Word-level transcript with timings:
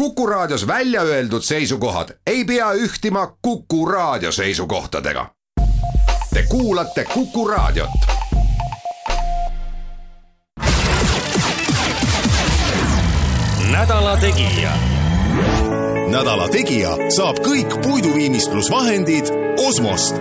Kuku 0.00 0.26
Raadios 0.26 0.66
välja 0.66 1.02
öeldud 1.02 1.42
seisukohad 1.42 2.08
ei 2.26 2.44
pea 2.44 2.72
ühtima 2.72 3.36
Kuku 3.42 3.86
Raadio 3.86 4.32
seisukohtadega. 4.32 5.26
Te 6.34 6.42
kuulate 6.48 7.04
Kuku 7.14 7.48
Raadiot. 7.48 7.90
nädala 13.72 14.16
Tegija. 14.16 14.72
nädala 16.10 16.48
Tegija 16.48 16.96
saab 17.16 17.36
kõik 17.38 17.82
puiduviimistlusvahendid 17.82 19.24
Osmost. 19.68 20.16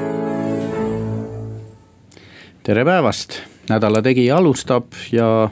tere 2.64 2.86
päevast, 2.86 3.34
Nädala 3.70 4.02
Tegija 4.02 4.38
alustab 4.38 4.86
ja 5.12 5.50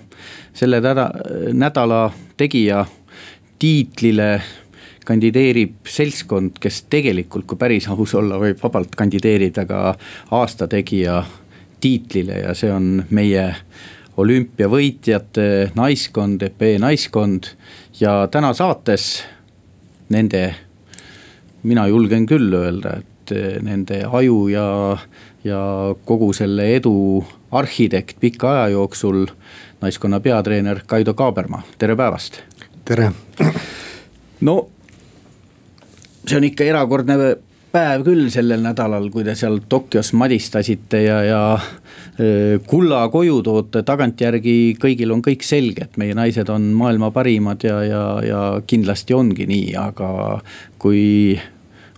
selle 0.53 0.81
nädala, 0.81 1.11
nädala 1.53 2.11
Tegija 2.37 2.85
tiitlile 3.59 4.41
kandideerib 5.07 5.87
seltskond, 5.87 6.57
kes 6.59 6.81
tegelikult, 6.91 7.45
kui 7.47 7.59
päris 7.59 7.87
aus 7.91 8.15
olla, 8.19 8.39
võib 8.41 8.59
vabalt 8.63 8.95
kandideerida 8.99 9.63
ka 9.69 9.81
aasta 10.35 10.67
tegija 10.67 11.21
tiitlile 11.81 12.41
ja 12.41 12.55
see 12.57 12.71
on 12.73 13.05
meie 13.15 13.45
olümpiavõitjate 14.17 15.47
naiskond, 15.77 16.43
epee 16.43 16.79
naiskond. 16.81 17.53
ja 17.99 18.27
täna 18.31 18.53
saates 18.53 19.23
nende, 20.09 20.55
mina 21.63 21.87
julgen 21.87 22.25
küll 22.25 22.53
öelda, 22.53 22.97
et 22.99 23.33
nende 23.63 24.03
aju 24.05 24.47
ja, 24.51 24.67
ja 25.43 25.61
kogu 26.05 26.33
selle 26.33 26.67
edu 26.75 27.23
arhitekt 27.51 28.19
pika 28.19 28.51
aja 28.51 28.67
jooksul. 28.75 29.27
naiskonna 29.81 30.19
peatreener 30.19 30.81
Kaido 30.87 31.13
Kaaberma, 31.13 31.61
tere 31.77 31.95
päevast 31.95 32.41
tere. 32.87 33.11
no 34.47 34.55
see 36.27 36.37
on 36.39 36.47
ikka 36.47 36.67
erakordne 36.67 37.17
päev 37.71 38.05
küll 38.07 38.29
sellel 38.31 38.63
nädalal, 38.63 39.09
kui 39.11 39.25
te 39.27 39.35
seal 39.37 39.59
Tokyos 39.69 40.13
madistasite 40.17 41.01
ja, 41.03 41.17
ja 41.27 41.41
kulla 42.67 43.03
koju 43.13 43.41
toote, 43.45 43.83
tagantjärgi 43.85 44.77
kõigil 44.81 45.11
on 45.13 45.21
kõik 45.25 45.43
selge, 45.45 45.85
et 45.85 45.99
meie 45.99 46.15
naised 46.17 46.49
on 46.49 46.71
maailma 46.79 47.11
parimad 47.15 47.67
ja, 47.67 47.81
ja, 47.85 48.01
ja 48.25 48.41
kindlasti 48.67 49.15
ongi 49.17 49.45
nii, 49.49 49.69
aga 49.83 50.09
kui 50.81 51.37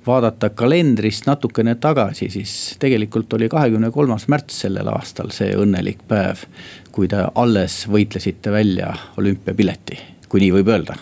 vaadata 0.10 0.50
kalendrist 0.58 1.30
natukene 1.30 1.76
tagasi, 1.80 2.32
siis 2.34 2.54
tegelikult 2.82 3.34
oli 3.38 3.50
kahekümne 3.52 3.92
kolmas 3.94 4.26
märts 4.32 4.64
sellel 4.66 4.90
aastal 4.92 5.30
see 5.36 5.54
õnnelik 5.54 6.02
päev. 6.10 6.48
kui 6.92 7.08
te 7.08 7.22
alles 7.36 7.84
võitlesite 7.88 8.52
välja 8.52 8.96
olümpiapileti 9.22 10.19
kui 10.30 10.44
nii 10.46 10.54
võib 10.60 10.74
öelda 10.74 10.98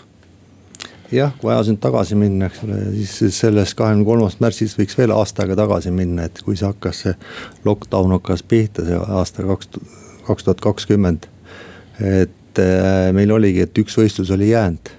jah, 1.12 1.32
kui 1.40 1.52
ajas 1.52 1.70
nüüd 1.70 1.80
tagasi 1.82 2.16
minna, 2.18 2.48
eks 2.48 2.62
ole, 2.66 2.78
siis 3.08 3.38
sellest 3.40 3.76
kahekümne 3.78 4.06
kolmandast 4.06 4.42
märtsist 4.44 4.78
võiks 4.80 4.96
veel 4.98 5.14
aasta 5.14 5.44
aega 5.44 5.56
tagasi 5.62 5.92
minna, 5.94 6.26
et 6.28 6.42
kui 6.44 6.56
see 6.58 6.68
hakkas, 6.68 7.02
see 7.04 7.14
lockdown 7.64 8.12
hakkas 8.18 8.44
pihta, 8.48 8.84
see 8.86 8.98
aasta 8.98 9.46
kaks, 9.48 9.70
kaks 10.28 10.46
tuhat 10.46 10.62
kakskümmend. 10.64 11.28
et 11.98 12.60
äh, 12.62 13.08
meil 13.12 13.32
oligi, 13.32 13.64
et 13.64 13.78
üks 13.78 13.96
võistlus 13.98 14.30
oli 14.34 14.50
jäänud. 14.50 14.92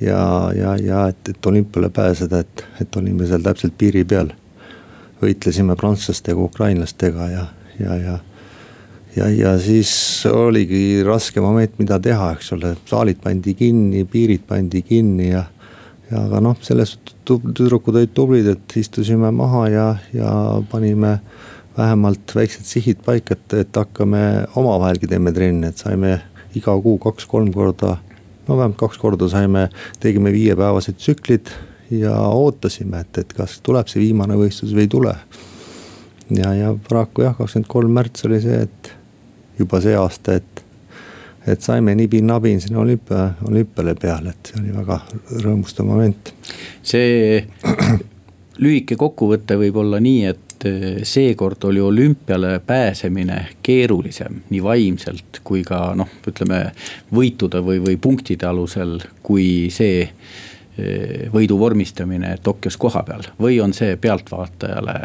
ja, 0.00 0.20
ja, 0.56 0.76
ja 0.76 1.08
et, 1.08 1.28
et 1.28 1.46
olümpiale 1.46 1.90
pääseda, 1.90 2.38
et, 2.38 2.64
et 2.80 2.96
olime 2.96 3.26
seal 3.26 3.42
täpselt 3.42 3.78
piiri 3.78 4.04
peal. 4.04 4.30
võitlesime 5.22 5.76
prantslastega, 5.76 6.40
ukrainlastega 6.40 7.28
ja, 7.30 7.46
ja, 7.80 7.96
ja 7.96 8.18
ja, 9.16 9.28
ja 9.30 9.54
siis 9.62 9.92
oligi 10.30 11.02
raske 11.06 11.42
moment, 11.42 11.78
mida 11.78 11.98
teha, 12.02 12.32
eks 12.36 12.52
ole, 12.56 12.74
saalid 12.88 13.20
pandi 13.22 13.54
kinni, 13.58 14.04
piirid 14.10 14.46
pandi 14.48 14.82
kinni 14.86 15.30
ja. 15.30 15.44
ja 16.10 16.24
aga 16.26 16.40
noh, 16.44 16.56
selles 16.64 16.94
suhtes 16.94 17.18
tüdrukud 17.24 17.96
olid 17.96 18.14
tublid, 18.16 18.48
et 18.50 18.76
istusime 18.78 19.30
maha 19.34 19.66
ja, 19.72 19.88
ja 20.12 20.30
panime 20.70 21.18
vähemalt 21.76 22.34
väiksed 22.36 22.66
sihid 22.68 23.02
paika, 23.06 23.34
et, 23.34 23.54
et 23.64 23.78
hakkame 23.78 24.22
omavahelgi 24.60 25.08
teeme 25.10 25.32
trenni, 25.34 25.70
et 25.70 25.80
saime 25.80 26.18
iga 26.54 26.74
kuu 26.82 26.98
kaks-kolm 27.02 27.50
korda. 27.54 27.96
no 28.48 28.58
vähemalt 28.58 28.78
kaks 28.78 28.98
korda 29.00 29.28
saime, 29.28 29.68
tegime 30.00 30.32
viiepäevased 30.32 31.00
tsüklid 31.00 31.50
ja 31.90 32.14
ootasime, 32.28 33.00
et, 33.00 33.18
et 33.18 33.32
kas 33.32 33.58
tuleb 33.64 33.88
see 33.90 34.02
viimane 34.02 34.36
võistlus 34.38 34.74
või 34.74 34.86
ei 34.86 34.92
tule. 34.92 35.14
ja, 36.30 36.52
ja 36.54 36.74
paraku 36.88 37.24
jah, 37.24 37.34
kakskümmend 37.38 37.70
kolm 37.70 37.96
märts 37.96 38.28
oli 38.28 38.40
see, 38.44 38.60
et 38.68 38.92
juba 39.58 39.80
see 39.80 39.94
aasta, 39.98 40.38
et, 40.40 40.64
et 41.46 41.62
saime 41.62 41.94
nibin-nabin 41.98 42.60
sinna 42.60 42.80
olümpia, 42.82 43.28
olümpiale 43.48 43.94
peale, 44.00 44.34
et 44.34 44.50
see 44.50 44.62
oli 44.62 44.74
väga 44.74 45.00
rõõmustav 45.44 45.86
moment. 45.88 46.34
see 46.82 47.44
lühike 48.64 48.96
kokkuvõte 48.96 49.58
võib 49.58 49.78
olla 49.82 50.00
nii, 50.02 50.24
et 50.30 50.66
eh, 50.68 50.86
seekord 51.06 51.64
oli 51.70 51.82
olümpiale 51.82 52.58
pääsemine 52.66 53.40
keerulisem 53.62 54.42
nii 54.50 54.62
vaimselt 54.62 55.40
kui 55.44 55.64
ka 55.66 55.92
noh, 55.98 56.10
ütleme 56.26 56.66
võitude 57.14 57.62
või, 57.64 57.82
või 57.82 57.98
punktide 58.00 58.46
alusel, 58.48 58.98
kui 59.22 59.70
see 59.74 60.02
eh, 60.04 61.28
võidu 61.34 61.58
vormistamine 61.58 62.36
Tokyos 62.42 62.78
kohapeal 62.80 63.30
või 63.40 63.60
on 63.62 63.74
see 63.76 63.96
pealtvaatajale 64.00 64.98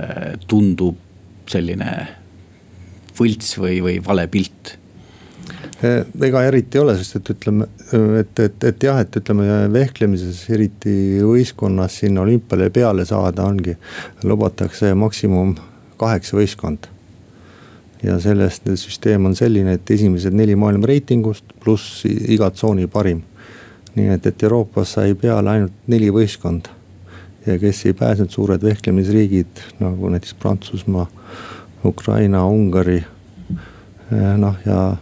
tundub 0.47 1.05
selline 1.49 2.18
võlts 3.19 3.57
või, 3.59 3.79
või 3.85 3.97
vale 4.05 4.27
pilt? 4.31 4.75
Eh, 5.83 6.03
ega 6.27 6.43
eriti 6.43 6.77
ei 6.77 6.83
ole, 6.83 6.97
sest 6.99 7.19
et 7.21 7.33
ütleme, 7.35 7.69
et, 8.19 8.39
et, 8.43 8.63
et 8.67 8.83
jah, 8.83 8.99
et 8.99 9.19
ütleme 9.21 9.47
vehklemises, 9.71 10.41
eriti 10.51 10.93
võistkonnas 11.23 12.01
sinna 12.01 12.25
olümpiale 12.25 12.67
peale 12.75 13.05
saada 13.07 13.47
ongi, 13.47 13.77
lubatakse 14.27 14.91
maksimum 14.99 15.55
kaheksa 15.99 16.39
võistkonda 16.39 16.99
ja 18.03 18.19
sellest 18.19 18.67
süsteem 18.79 19.25
on 19.27 19.35
selline, 19.35 19.75
et 19.75 19.91
esimesed 19.91 20.35
neli 20.35 20.55
maailma 20.59 20.87
reitingust 20.87 21.55
pluss 21.63 22.05
iga 22.07 22.49
tsooni 22.51 22.87
parim. 22.87 23.23
nii 23.95 24.11
et, 24.13 24.25
et 24.29 24.43
Euroopas 24.45 24.93
sai 24.95 25.15
peale 25.17 25.49
ainult 25.49 25.87
neli 25.87 26.11
võistkonda. 26.13 26.69
ja 27.45 27.57
kes 27.59 27.85
ei 27.85 27.93
pääsenud, 27.93 28.31
suured 28.31 28.63
vehklemisriigid 28.63 29.63
nagu 29.79 30.09
näiteks 30.09 30.35
Prantsusmaa, 30.39 31.07
Ukraina, 31.85 32.45
Ungari. 32.45 33.03
Eh, 34.11 34.37
noh, 34.37 34.55
ja 34.65 34.97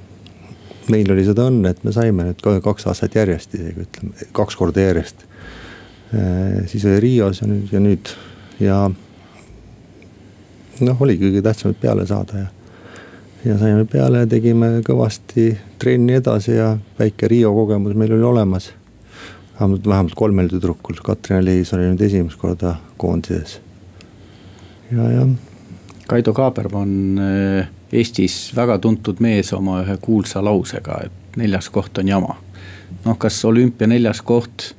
meil 0.92 1.12
oli 1.12 1.24
seda 1.28 1.48
õnne, 1.50 1.72
et 1.74 1.84
me 1.84 1.94
saime 1.96 2.28
nüüd 2.30 2.44
kaks 2.64 2.88
aastat 2.92 3.16
järjest 3.18 3.56
isegi 3.58 3.86
ütleme, 3.88 4.28
kaks 4.36 4.58
korda 4.60 4.84
järjest. 4.84 5.26
Eh, 6.14 6.68
siis 6.72 6.86
oli 6.88 7.00
Rios 7.04 7.42
ja 7.42 7.48
nüüd 7.50 7.74
ja 7.74 7.82
nüüd 7.84 8.12
ja. 8.64 8.78
noh, 10.80 11.02
oligi 11.04 11.28
kõige 11.28 11.44
tähtsam, 11.46 11.74
et 11.74 11.82
peale 11.82 12.06
saada 12.08 12.44
ja. 12.44 12.52
ja 13.50 13.58
saime 13.59 13.88
peale 13.90 14.24
ja 14.24 14.30
tegime 14.30 14.78
kõvasti 14.88 15.50
trenni 15.82 16.20
edasi 16.20 16.56
ja 16.56 16.76
väike 17.00 17.32
Riio 17.32 17.54
kogemus 17.56 17.98
meil 17.98 18.14
oli 18.16 18.24
olemas. 18.24 18.72
vähemalt, 19.58 19.88
vähemalt 19.88 20.16
kolmel 20.16 20.48
tüdrukul, 20.54 21.02
Katrin 21.04 21.46
Liis 21.46 21.74
oli 21.74 21.90
nüüd 21.90 22.06
esimest 22.06 22.40
korda 22.40 22.78
koondises. 22.98 23.59
ja, 24.92 25.12
jah 25.12 25.47
Kaido 26.07 26.34
Kaaberma 26.34 26.79
on 26.85 27.19
eh, 27.19 27.68
Eestis 27.91 28.51
väga 28.56 28.78
tuntud 28.84 29.19
mees 29.23 29.51
oma 29.56 29.81
ühe 29.84 29.97
kuulsa 30.03 30.44
lausega, 30.44 31.01
et 31.07 31.38
neljas 31.40 31.69
koht 31.73 32.00
on 32.01 32.07
jama. 32.07 32.35
noh, 33.03 33.18
kas 33.19 33.38
olümpia 33.45 33.88
neljas 33.88 34.22
koht, 34.23 34.72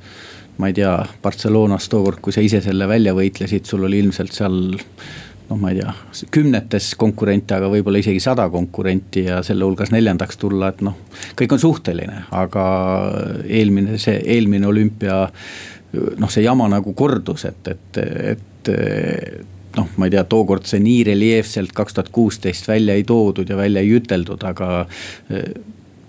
ma 0.58 0.70
ei 0.70 0.76
tea, 0.76 0.92
Barcelonas 1.22 1.88
tookord, 1.92 2.20
kui 2.24 2.32
sa 2.32 2.44
ise 2.44 2.60
selle 2.64 2.88
välja 2.88 3.12
võitlesid, 3.16 3.68
sul 3.68 3.84
oli 3.84 4.00
ilmselt 4.02 4.32
seal 4.32 4.56
noh, 5.48 5.56
ma 5.56 5.72
ei 5.72 5.80
tea, 5.80 5.92
kümnetes 6.32 6.90
konkurente, 7.00 7.56
aga 7.56 7.68
võib-olla 7.72 8.00
isegi 8.00 8.20
sada 8.24 8.48
konkurenti 8.52 9.26
ja 9.28 9.42
selle 9.46 9.68
hulgas 9.68 9.92
neljandaks 9.92 10.40
tulla, 10.40 10.72
et 10.72 10.80
noh. 10.84 10.96
kõik 11.36 11.56
on 11.56 11.62
suhteline, 11.62 12.24
aga 12.36 12.64
eelmine, 13.44 14.00
see 14.00 14.16
eelmine 14.24 14.68
olümpia 14.68 15.20
noh, 15.92 16.32
see 16.32 16.44
jama 16.44 16.68
nagu 16.72 16.92
kordus, 16.96 17.44
et, 17.48 17.72
et, 17.76 18.02
et 18.34 18.72
noh, 19.76 19.88
ma 19.96 20.08
ei 20.08 20.14
tea, 20.14 20.24
tookord 20.28 20.68
see 20.68 20.80
nii 20.82 21.02
reljeefselt 21.10 21.74
kaks 21.76 21.96
tuhat 21.96 22.12
kuusteist 22.14 22.68
välja 22.68 22.96
ei 22.98 23.04
toodud 23.08 23.48
ja 23.48 23.56
välja 23.58 23.82
ei 23.84 23.92
üteldud, 23.98 24.44
aga 24.48 24.86
eh, 25.30 25.50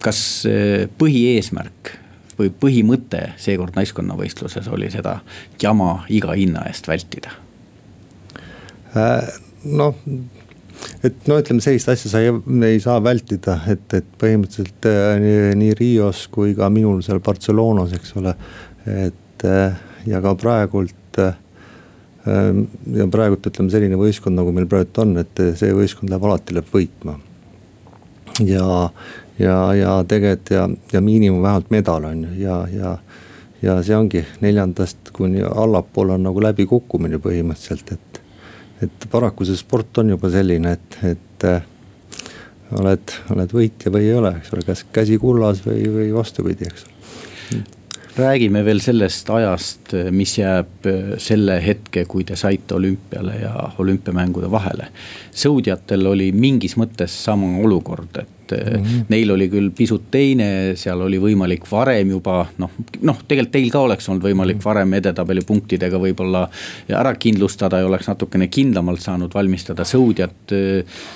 kas 0.04 0.22
eh, 0.50 0.88
põhieesmärk 1.00 1.94
või 2.40 2.54
põhimõte 2.56 3.34
seekord 3.42 3.76
naiskonnavõistluses 3.76 4.70
oli 4.72 4.88
seda 4.94 5.20
jama 5.62 6.06
iga 6.10 6.36
hinna 6.40 6.66
eest 6.72 6.88
vältida 6.88 7.36
äh,? 8.96 9.28
noh, 9.68 9.98
et 11.04 11.28
no 11.28 11.40
ütleme, 11.42 11.64
sellist 11.64 11.92
asja 11.92 12.12
sa 12.12 12.22
ei, 12.24 12.32
ei 12.70 12.80
saa 12.84 13.02
vältida, 13.04 13.60
et, 13.72 13.84
et 13.98 14.08
põhimõtteliselt 14.22 14.88
äh, 14.88 15.12
nii, 15.20 15.52
nii 15.60 15.76
Rios 15.80 16.26
kui 16.32 16.56
ka 16.58 16.70
minul 16.74 17.04
seal 17.06 17.20
Barcelonas, 17.24 17.92
eks 17.98 18.16
ole. 18.20 18.36
et 18.88 19.48
äh, 19.48 19.76
ja 20.08 20.22
ka 20.24 20.34
praegult 20.40 21.20
äh, 21.20 21.36
ja 22.26 23.08
praegult 23.12 23.48
ütleme 23.48 23.72
selline 23.72 23.98
võistkond, 24.00 24.36
nagu 24.36 24.52
meil 24.56 24.68
praegu 24.70 25.04
on, 25.04 25.16
et 25.22 25.42
see 25.60 25.72
võistkond 25.76 26.12
läheb 26.12 26.26
alati 26.28 26.56
läheb 26.58 26.74
võitma. 26.74 27.16
ja, 28.44 28.90
ja, 29.40 29.56
ja 29.76 29.96
tegelikult 30.08 30.52
ja, 30.52 30.68
ja 30.94 31.02
miinimum 31.02 31.42
vähemalt 31.44 31.72
medal 31.72 32.10
on 32.12 32.24
ju 32.24 32.36
ja, 32.44 32.60
ja. 32.74 32.98
ja 33.62 33.80
see 33.84 33.96
ongi 33.96 34.26
neljandast 34.42 35.12
kuni 35.16 35.44
allapoole 35.44 36.16
on 36.16 36.28
nagu 36.28 36.44
läbikukkumine 36.44 37.20
põhimõtteliselt, 37.24 37.96
et. 37.96 38.22
et 38.84 39.10
paraku 39.12 39.48
see 39.48 39.60
sport 39.60 40.04
on 40.04 40.16
juba 40.16 40.32
selline, 40.32 40.76
et, 40.76 41.02
et 41.16 41.48
äh, 41.48 41.64
oled, 42.80 43.18
oled 43.32 43.56
võitja 43.56 43.92
või 43.92 44.08
ei 44.12 44.16
ole, 44.20 44.36
eks 44.40 44.54
ole, 44.54 44.68
kas 44.68 44.86
käsi 44.94 45.18
kullas 45.20 45.64
või, 45.66 45.84
või 45.96 46.14
vastupidi, 46.16 46.68
eks 46.68 46.88
ole 46.88 47.70
räägime 48.20 48.64
veel 48.66 48.82
sellest 48.84 49.30
ajast, 49.34 49.94
mis 50.12 50.38
jääb 50.38 50.88
selle 51.22 51.60
hetke, 51.64 52.06
kui 52.10 52.26
te 52.28 52.36
saite 52.40 52.76
olümpiale 52.76 53.38
ja 53.42 53.54
olümpiamängude 53.80 54.52
vahele. 54.52 54.90
sõudjatel 55.32 56.08
oli 56.08 56.32
mingis 56.32 56.76
mõttes 56.78 57.16
sama 57.24 57.50
olukord, 57.64 58.22
et 58.22 58.39
et 58.52 58.74
mm 58.74 58.86
-hmm. 58.86 59.06
neil 59.10 59.32
oli 59.32 59.50
küll 59.50 59.70
pisut 59.76 60.10
teine, 60.12 60.76
seal 60.76 61.02
oli 61.02 61.20
võimalik 61.20 61.66
varem 61.72 62.10
juba 62.10 62.46
noh, 62.58 62.72
noh, 63.02 63.22
tegelikult 63.28 63.52
teil 63.52 63.70
ka 63.72 63.80
oleks 63.80 64.10
olnud 64.10 64.24
võimalik 64.24 64.58
mhm. 64.58 64.66
varem 64.66 64.94
edetabeli 64.94 65.42
punktidega 65.42 66.00
võib-olla 66.00 66.48
ära 66.90 67.16
kindlustada 67.16 67.80
ja 67.80 67.88
oleks 67.88 68.08
natukene 68.08 68.48
kindlamalt 68.48 69.02
saanud 69.02 69.34
valmistada 69.34 69.84
sõudjat. 69.84 70.54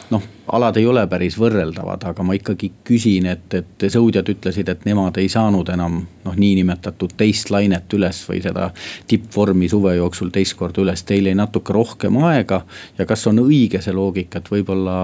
noh, 0.09 0.23
alad 0.47 0.77
ei 0.77 0.85
ole 0.85 1.05
päris 1.07 1.37
võrreldavad, 1.39 2.03
aga 2.03 2.23
ma 2.23 2.35
ikkagi 2.35 2.71
küsin, 2.83 3.27
et, 3.31 3.53
et 3.53 3.85
sõudjad 3.87 4.27
ütlesid, 4.29 4.69
et 4.69 4.85
nemad 4.85 5.17
ei 5.21 5.29
saanud 5.31 5.69
enam 5.69 6.01
noh, 6.25 6.35
niinimetatud 6.35 7.15
teist 7.17 7.51
lainet 7.53 7.93
üles 7.95 8.19
või 8.29 8.41
seda 8.43 8.69
tippvormi 9.07 9.69
suve 9.71 9.95
jooksul 9.95 10.33
teist 10.35 10.57
korda 10.59 10.83
üles, 10.83 11.03
teil 11.07 11.29
jäi 11.31 11.37
natuke 11.37 11.73
rohkem 11.73 12.17
aega 12.23 12.63
ja 12.97 13.07
kas 13.09 13.27
on 13.31 13.39
õige 13.45 13.81
see 13.81 13.95
loogika, 13.95 14.41
et 14.41 14.51
võib-olla 14.51 14.97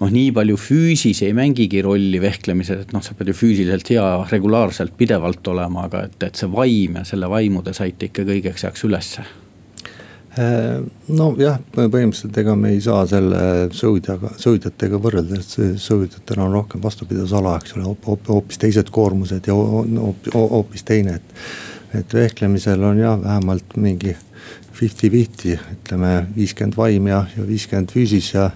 noh, 0.00 0.10
nii 0.10 0.32
palju 0.34 0.58
füüsis 0.58 1.22
ei 1.26 1.34
mängigi 1.36 1.82
rolli 1.84 2.20
vehklemises, 2.22 2.84
et 2.84 2.92
noh, 2.94 3.02
sa 3.04 3.14
pead 3.16 3.30
ju 3.30 3.38
füüsiliselt 3.38 3.94
hea 3.94 4.08
regulaarselt 4.30 4.96
pidevalt 4.98 5.46
olema, 5.52 5.86
aga 5.88 6.04
et, 6.08 6.18
et 6.26 6.40
see 6.40 6.50
vaim 6.50 7.00
ja 7.00 7.06
selle 7.08 7.30
vaimu 7.30 7.64
te 7.64 7.74
saite 7.76 8.10
ikka 8.10 8.26
kõigeks 8.26 8.66
ajaks 8.66 8.86
ülesse 8.88 9.24
äh, 10.38 10.80
nojah, 11.14 11.60
põhimõtteliselt 11.76 12.40
ega 12.42 12.56
me 12.58 12.74
ei 12.74 12.82
saa 12.84 13.04
selle 13.10 13.44
sõudjaga, 13.76 14.34
sõudjatega 14.40 15.00
võrrelda, 15.02 15.40
sest 15.42 15.86
sõudjatel 15.86 16.42
on 16.42 16.58
rohkem 16.58 16.82
vastupidavusala, 16.84 17.58
eks 17.62 17.78
ole, 17.78 17.94
hoopis 18.28 18.62
teised 18.62 18.90
koormused 18.94 19.50
ja 19.50 19.54
hoopis 19.54 20.86
teine, 20.86 21.20
et. 21.20 21.46
et 21.94 22.14
vehklemisel 22.14 22.82
on 22.82 22.98
jah, 22.98 23.14
vähemalt 23.22 23.76
mingi 23.78 24.16
fifty-fifty, 24.74 25.56
ütleme 25.76 26.12
viiskümmend 26.36 26.76
vaim 26.78 27.08
ja, 27.10 27.24
ja 27.36 27.46
viiskümmend 27.46 27.94
füüsis 27.94 28.32
ja 28.34 28.50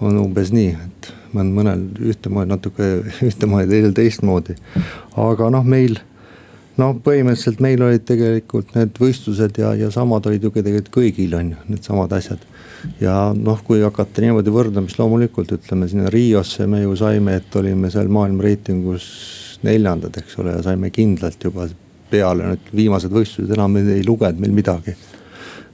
on 0.00 0.18
umbes 0.20 0.52
nii, 0.54 0.76
et 0.76 1.12
mõn, 1.36 1.52
mõnel 1.56 1.84
ühtemoodi, 2.12 2.50
natuke 2.52 2.88
ühtemoodi, 3.28 3.70
teisel 3.70 3.94
teistmoodi. 3.96 4.56
aga 5.20 5.50
noh, 5.54 5.66
meil 5.66 5.98
noh, 6.80 6.94
põhimõtteliselt 7.04 7.60
meil 7.64 7.82
olid 7.84 8.04
tegelikult 8.08 8.74
need 8.76 8.96
võistlused 9.00 9.60
ja, 9.60 9.74
ja 9.78 9.90
samad 9.92 10.26
olid 10.28 10.44
ju 10.44 10.52
tegelikult 10.54 10.92
kõigil 10.94 11.36
on 11.38 11.52
ju, 11.54 11.60
needsamad 11.72 12.16
asjad. 12.16 12.42
ja 13.00 13.16
noh, 13.36 13.60
kui 13.66 13.82
hakata 13.84 14.24
niimoodi 14.24 14.54
võrdlema, 14.54 14.90
siis 14.90 15.00
loomulikult 15.00 15.52
ütleme 15.58 15.88
sinna 15.88 16.10
Riosse 16.12 16.66
me 16.66 16.82
ju 16.82 16.96
saime, 16.98 17.38
et 17.40 17.56
olime 17.60 17.90
seal 17.92 18.10
maailma 18.12 18.44
reitingus 18.48 19.06
neljandad, 19.62 20.16
eks 20.18 20.38
ole, 20.42 20.56
ja 20.56 20.66
saime 20.66 20.90
kindlalt 20.90 21.44
juba 21.44 21.68
peale 22.12 22.50
nüüd 22.50 22.72
viimased 22.76 23.12
võistlused 23.12 23.52
enam 23.54 23.78
ei 23.80 24.02
lugenud 24.04 24.40
meil 24.42 24.52
midagi 24.56 24.96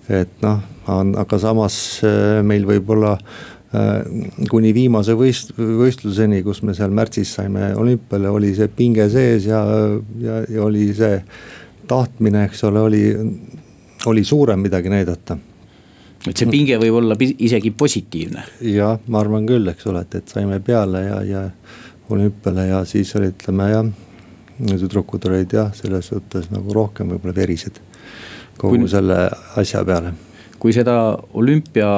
et 0.09 0.43
noh, 0.43 0.61
aga 0.89 1.39
samas 1.41 2.01
äh, 2.07 2.41
meil 2.47 2.65
võib-olla 2.69 3.15
äh, 3.19 4.07
kuni 4.51 4.73
viimase 4.77 5.17
võist-, 5.19 5.53
võistluseni, 5.59 6.41
kus 6.47 6.63
me 6.65 6.75
seal 6.77 6.95
märtsis 6.95 7.35
saime 7.39 7.73
olümpiale, 7.77 8.31
oli 8.33 8.55
see 8.57 8.71
pinge 8.73 9.09
sees 9.13 9.49
ja, 9.51 9.63
ja, 10.23 10.41
ja 10.49 10.65
oli 10.65 10.89
see 10.97 11.21
tahtmine, 11.89 12.47
eks 12.49 12.65
ole, 12.69 12.81
oli, 12.89 13.05
oli 14.09 14.25
suurem 14.25 14.65
midagi 14.65 14.93
näidata 14.93 15.39
et 16.27 16.37
see 16.37 16.49
pinge 16.51 16.77
võib 16.81 16.99
olla 16.99 17.17
isegi 17.21 17.71
positiivne. 17.71 18.45
jah, 18.73 18.99
ma 19.07 19.23
arvan 19.23 19.47
küll, 19.49 19.69
eks 19.71 19.87
ole, 19.91 20.03
et, 20.07 20.19
et 20.19 20.35
saime 20.35 20.59
peale 20.65 21.05
ja, 21.05 21.21
ja 21.25 21.45
olümpiale 22.11 22.69
ja 22.71 22.83
siis 22.89 23.13
oli, 23.17 23.31
ütleme 23.35 23.69
jah, 23.71 23.91
tüdrukud 24.59 25.29
olid 25.29 25.53
jah, 25.55 25.71
selles 25.77 26.09
suhtes 26.11 26.49
nagu 26.51 26.75
rohkem 26.75 27.13
võib-olla 27.13 27.37
verised 27.37 27.79
kogu 28.59 28.77
kui, 28.77 28.91
selle 28.91 29.25
asja 29.61 29.85
peale. 29.87 30.13
kui 30.59 30.75
seda 30.75 30.99
olümpia 31.39 31.91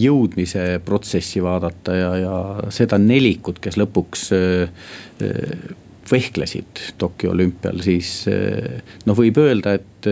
jõudmise 0.00 0.80
protsessi 0.84 1.42
vaadata 1.42 1.96
ja, 1.96 2.10
ja 2.18 2.36
seda 2.74 2.98
nelikut, 2.98 3.60
kes 3.62 3.78
lõpuks 3.78 4.26
äh, 4.34 4.86
äh, 5.22 5.74
vehklesid 6.10 6.82
Tokyo 7.00 7.32
olümpial, 7.32 7.80
siis 7.84 8.24
äh, 8.30 8.80
noh, 9.06 9.18
võib 9.18 9.38
öelda, 9.40 9.78
et 9.78 10.08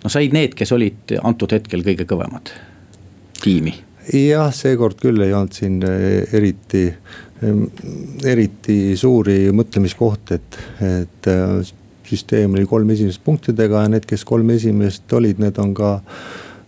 no 0.00 0.10
said 0.10 0.34
need, 0.34 0.54
kes 0.58 0.72
olid 0.74 1.16
antud 1.22 1.52
hetkel 1.54 1.82
kõige 1.86 2.06
kõvemad 2.10 2.52
tiimi. 3.40 3.74
jah, 4.14 4.52
seekord 4.54 5.00
küll 5.00 5.22
ei 5.24 5.34
olnud 5.34 5.54
siin 5.56 5.80
eriti, 5.82 6.84
eriti 8.26 8.78
suuri 8.98 9.38
mõtlemiskohti, 9.54 10.38
et, 10.38 10.58
et 10.86 11.30
süsteem 12.10 12.58
oli 12.58 12.66
kolm 12.68 12.90
esimest 12.94 13.22
punktidega 13.24 13.86
ja 13.86 13.94
need, 13.94 14.06
kes 14.08 14.26
kolm 14.28 14.50
esimest 14.56 15.12
olid, 15.16 15.40
need 15.42 15.58
on 15.62 15.72
ka, 15.74 15.96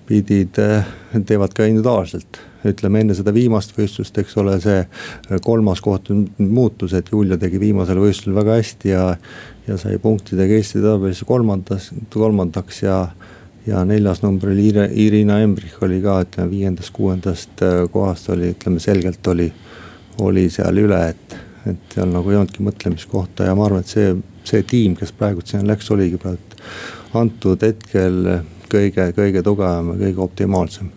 pidid, 0.06 0.59
eh, 0.62 0.89
teevad 1.27 1.55
ka 1.56 1.67
individuaalselt 1.69 2.41
ütleme 2.69 3.03
enne 3.03 3.15
seda 3.17 3.33
viimast 3.35 3.75
võistlust, 3.77 4.17
eks 4.23 4.37
ole, 4.41 4.55
see 4.62 4.83
kolmas 5.44 5.83
koht 5.83 6.11
muutus, 6.39 6.94
et 6.94 7.11
Julia 7.12 7.39
tegi 7.41 7.61
viimasel 7.62 8.00
võistlusel 8.03 8.37
väga 8.39 8.59
hästi 8.61 8.93
ja. 8.93 9.05
ja 9.67 9.79
sai 9.79 9.99
punktidega 10.03 10.59
Eesti 10.59 10.83
tabelis 10.83 11.23
kolmandas, 11.27 11.91
kolmandaks 12.12 12.83
ja, 12.85 12.97
ja 13.67 13.85
neljas 13.87 14.23
number 14.25 14.53
oli 14.53 14.71
Irina 15.05 15.41
Embrich 15.43 15.83
oli 15.83 16.00
ka 16.03 16.21
ütleme 16.27 16.50
viiendast-kuuendast 16.50 17.65
eh, 17.67 17.79
kohast 17.93 18.31
oli, 18.35 18.53
ütleme 18.56 18.83
selgelt 18.83 19.33
oli, 19.33 19.50
oli 20.23 20.49
seal 20.50 20.85
üle, 20.85 21.06
et. 21.15 21.41
et 21.67 21.94
seal 21.94 22.11
nagu 22.11 22.31
ei 22.31 22.37
olnudki 22.41 22.65
mõtlemiskohta 22.67 23.47
ja 23.47 23.55
ma 23.55 23.69
arvan, 23.69 23.85
et 23.85 23.91
see 23.91 24.15
see 24.49 24.65
tiim, 24.69 24.97
kes 24.99 25.12
praegu 25.17 25.44
sinna 25.44 25.73
läks, 25.73 25.91
oligi 25.94 26.19
praegu 26.21 26.61
antud 27.19 27.62
hetkel 27.62 28.19
kõige, 28.73 29.11
kõige 29.17 29.43
tugevam 29.44 29.93
ja 29.94 30.00
kõige 30.06 30.25
optimaalsem. 30.25 30.91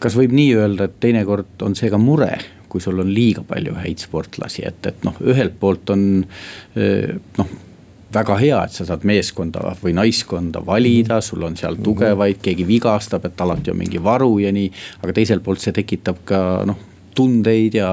kas 0.00 0.16
võib 0.16 0.34
nii 0.36 0.54
öelda, 0.54 0.86
et 0.86 0.98
teinekord 1.00 1.62
on 1.66 1.74
see 1.78 1.90
ka 1.90 1.98
mure, 1.98 2.32
kui 2.68 2.82
sul 2.84 3.00
on 3.00 3.12
liiga 3.12 3.42
palju 3.46 3.76
häid 3.78 4.02
sportlasi, 4.02 4.66
et, 4.68 4.86
et 4.86 5.06
noh, 5.06 5.16
ühelt 5.24 5.56
poolt 5.60 5.90
on 5.94 6.08
noh 7.38 7.54
väga 8.16 8.36
hea, 8.40 8.58
et 8.64 8.74
sa 8.74 8.86
saad 8.88 9.04
meeskonda 9.08 9.72
või 9.80 9.94
naiskonda 9.96 10.62
valida, 10.66 11.20
sul 11.24 11.42
on 11.46 11.56
seal 11.58 11.78
tugevaid, 11.82 12.38
keegi 12.42 12.66
vigastab, 12.68 13.26
et 13.26 13.40
alati 13.42 13.72
on 13.72 13.80
mingi 13.80 14.02
varu 14.02 14.38
ja 14.42 14.52
nii. 14.54 14.70
aga 15.02 15.16
teiselt 15.16 15.44
poolt 15.44 15.64
see 15.64 15.74
tekitab 15.76 16.22
ka 16.28 16.40
noh, 16.68 16.78
tundeid 17.16 17.76
ja 17.76 17.90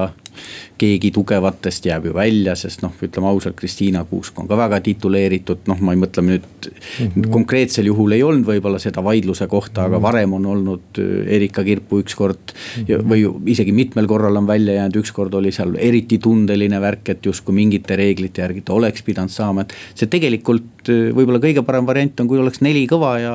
keegi 0.78 1.10
tugevatest 1.14 1.86
jääb 1.86 2.08
ju 2.08 2.14
välja, 2.14 2.54
sest 2.58 2.82
noh, 2.84 2.92
ütleme 3.02 3.28
ausalt, 3.30 3.56
Kristiina 3.58 4.04
Kuusk 4.08 4.38
on 4.40 4.48
ka 4.50 4.58
väga 4.58 4.80
tituleeritud, 4.84 5.64
noh, 5.70 5.80
ma 5.84 5.94
ei 5.94 6.00
mõtle 6.00 6.24
nüüd 6.26 6.44
mm. 6.44 7.06
-hmm. 7.06 7.30
konkreetsel 7.34 7.90
juhul 7.90 8.16
ei 8.16 8.22
olnud 8.26 8.48
võib-olla 8.48 8.80
seda 8.82 9.04
vaidluse 9.04 9.46
kohta 9.46 9.80
mm, 9.80 9.84
-hmm. 9.84 9.86
aga 9.86 9.96
mhm. 9.96 10.02
varem 10.02 10.32
on 10.32 10.46
olnud 10.46 10.98
äh, 10.98 11.34
Erika 11.36 11.64
Kirpu 11.64 12.00
ükskord 12.04 12.54
mm. 12.54 12.84
-hmm. 12.84 13.10
või 13.10 13.52
isegi 13.52 13.72
mitmel 13.72 14.06
korral 14.06 14.36
on 14.36 14.46
välja 14.46 14.74
jäänud, 14.74 14.96
ükskord 14.96 15.34
oli 15.34 15.52
seal 15.52 15.76
eriti 15.78 16.18
tundeline 16.18 16.80
värk, 16.80 17.08
et 17.08 17.26
justkui 17.26 17.54
mingite 17.54 17.96
reeglite 17.96 18.42
järgi 18.42 18.60
ta 18.60 18.72
oleks 18.72 19.02
pidanud 19.02 19.30
saama, 19.30 19.60
et. 19.60 19.74
see 19.94 20.06
tegelikult 20.06 20.88
äh, 20.88 21.10
võib-olla 21.14 21.38
kõige 21.38 21.62
parem 21.62 21.86
variant 21.86 22.20
on, 22.20 22.28
kui 22.28 22.38
oleks 22.38 22.60
neli 22.60 22.86
kõva 22.90 23.18
ja 23.20 23.34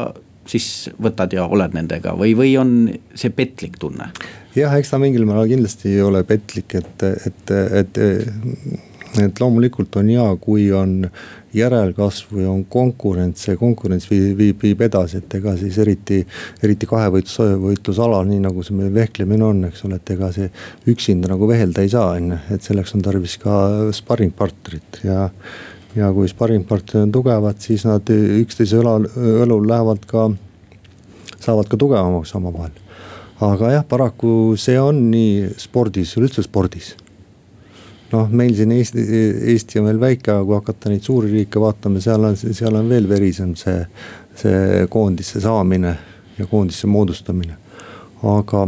siis 0.49 0.89
võtad 1.01 1.33
ja 1.35 1.45
oled 1.45 1.75
nendega 1.77 2.15
või, 2.17 2.33
või 2.37 2.53
on 2.59 2.75
see 3.17 3.33
petlik 3.33 3.77
tunne? 3.81 4.09
Jah, 4.59 4.75
eks 4.77 4.93
ta 4.93 4.99
mingil 5.01 5.25
määral 5.27 5.49
kindlasti 5.49 5.93
ei 5.95 6.05
ole 6.05 6.23
petlik, 6.27 6.75
et, 6.79 7.03
et, 7.07 7.51
et, 7.81 7.99
et 9.23 9.41
loomulikult 9.41 9.95
on 10.01 10.09
hea, 10.11 10.25
kui 10.41 10.67
on 10.75 11.03
järelkasv 11.55 12.35
või 12.35 12.45
on 12.49 12.61
konkurents, 12.69 13.47
see 13.47 13.57
konkurents 13.57 14.05
viib, 14.09 14.35
viib, 14.37 14.59
viib 14.61 14.83
edasi, 14.85 15.21
et 15.21 15.35
ega 15.39 15.55
siis 15.57 15.79
eriti, 15.81 16.19
eriti 16.63 16.89
kahevõitlus, 16.89 17.39
võitlusalal, 17.63 18.27
nii 18.29 18.43
nagu 18.43 18.65
see 18.65 18.77
meil 18.77 18.93
vehklemine 18.93 19.47
on, 19.47 19.63
eks 19.69 19.85
ole, 19.87 19.97
et 19.97 20.13
ega 20.13 20.29
see 20.35 20.51
üksinda 20.93 21.31
nagu 21.31 21.49
vehelda 21.49 21.85
ei 21.85 21.93
saa, 21.93 22.13
on 22.19 22.35
ju, 22.35 22.39
et 22.55 22.69
selleks 22.69 22.93
on 22.97 23.05
tarvis 23.05 23.39
ka 23.41 23.55
sparringpartnerit 23.97 25.03
ja 25.07 25.29
ja 25.97 26.11
kui 26.13 26.29
sparringpartnerid 26.29 27.07
on 27.07 27.15
tugevad, 27.15 27.57
siis 27.65 27.81
nad 27.89 28.05
üksteise 28.13 28.77
õlal, 28.77 29.09
õlul 29.17 29.65
lähevad 29.71 30.05
ka, 30.09 30.27
saavad 31.39 31.71
ka 31.71 31.79
tugevamaks 31.81 32.35
omavahel 32.37 32.77
aga 33.45 33.71
jah, 33.71 33.85
paraku 33.87 34.55
see 34.59 34.79
on 34.81 35.05
nii 35.11 35.53
spordis, 35.59 36.15
üleüldse 36.19 36.43
spordis. 36.43 36.95
noh, 38.11 38.27
meil 38.33 38.55
siin 38.57 38.71
Eesti, 38.73 39.05
Eesti 39.53 39.79
on 39.79 39.89
veel 39.91 40.01
väike, 40.01 40.33
aga 40.33 40.45
kui 40.45 40.57
hakata 40.57 40.89
neid 40.89 41.05
suuri 41.05 41.31
riike 41.31 41.61
vaatama, 41.61 42.01
seal 42.01 42.25
on, 42.25 42.37
seal 42.37 42.75
on 42.75 42.89
veel 42.89 43.09
verisem 43.09 43.55
see, 43.59 43.83
see 44.39 44.85
koondisse 44.89 45.41
saamine 45.43 45.95
ja 46.39 46.47
koondisse 46.49 46.87
moodustamine. 46.87 47.57
aga 48.23 48.67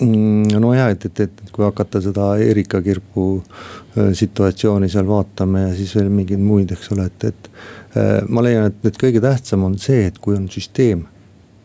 Mm, 0.00 0.50
nojah, 0.60 0.90
et, 0.92 1.06
et, 1.06 1.20
et 1.24 1.50
kui 1.52 1.64
hakata 1.64 2.02
seda 2.04 2.34
Erika 2.36 2.82
Kirpu 2.84 3.38
äh, 3.40 4.10
situatsiooni 4.12 4.90
seal 4.92 5.08
vaatama 5.08 5.62
ja 5.62 5.70
siis 5.72 5.94
veel 5.96 6.10
mingeid 6.12 6.42
muid, 6.44 6.74
eks 6.76 6.92
ole, 6.92 7.06
et, 7.08 7.24
et. 7.30 7.48
Äh, 7.96 8.18
ma 8.28 8.44
leian, 8.44 8.68
et, 8.68 8.76
et 8.84 9.00
kõige 9.00 9.24
tähtsam 9.24 9.64
on 9.64 9.78
see, 9.80 10.02
et 10.10 10.20
kui 10.20 10.36
on 10.36 10.50
süsteem 10.52 11.06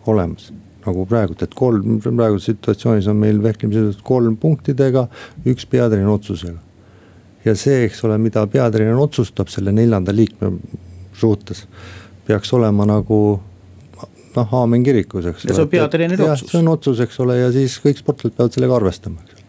olemas 0.08 0.48
nagu 0.86 1.06
praegu, 1.10 1.36
et 1.42 1.56
kolm, 1.58 2.00
praeguses 2.04 2.54
situatsioonis 2.54 3.10
on 3.12 3.20
meil 3.20 3.42
vehklemisel 3.44 3.92
kolm 4.06 4.38
punktidega, 4.40 5.08
üks 5.50 5.68
peatreeneri 5.70 6.12
otsusega. 6.14 6.60
ja 7.46 7.56
see, 7.56 7.84
eks 7.88 8.04
ole, 8.08 8.18
mida 8.22 8.46
peatreener 8.52 9.00
otsustab 9.00 9.52
selle 9.52 9.72
neljanda 9.76 10.16
liikme 10.16 10.54
suhtes, 11.16 11.66
peaks 12.28 12.54
olema 12.54 12.88
nagu 12.88 13.20
noh, 14.36 14.56
aamen 14.62 14.84
kirikus, 14.84 15.28
eks. 15.32 15.48
ja 15.50 15.56
see 15.58 15.68
on 15.68 15.72
peatreeneri 15.72 16.28
otsus. 16.30 16.52
see 16.52 16.62
on 16.62 16.74
otsus, 16.76 17.04
eks 17.04 17.20
ole, 17.26 17.40
ja 17.42 17.52
siis 17.56 17.80
kõik 17.84 18.04
sportlased 18.04 18.38
peavad 18.38 18.56
sellega 18.56 18.78
arvestama, 18.80 19.24
eks 19.26 19.40
ole. 19.40 19.48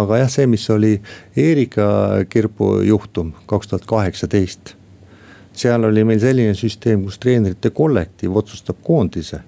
aga 0.00 0.22
jah, 0.24 0.32
see, 0.32 0.48
mis 0.50 0.64
oli 0.74 0.96
Erika 1.36 1.86
Kirpu 2.28 2.78
juhtum 2.88 3.32
kaks 3.48 3.72
tuhat 3.72 3.88
kaheksateist. 3.88 4.74
seal 5.58 5.84
oli 5.88 6.04
meil 6.04 6.20
selline 6.22 6.54
süsteem, 6.54 7.06
kus 7.08 7.16
treenerite 7.22 7.72
kollektiiv 7.74 8.36
otsustab 8.36 8.82
koondise 8.84 9.40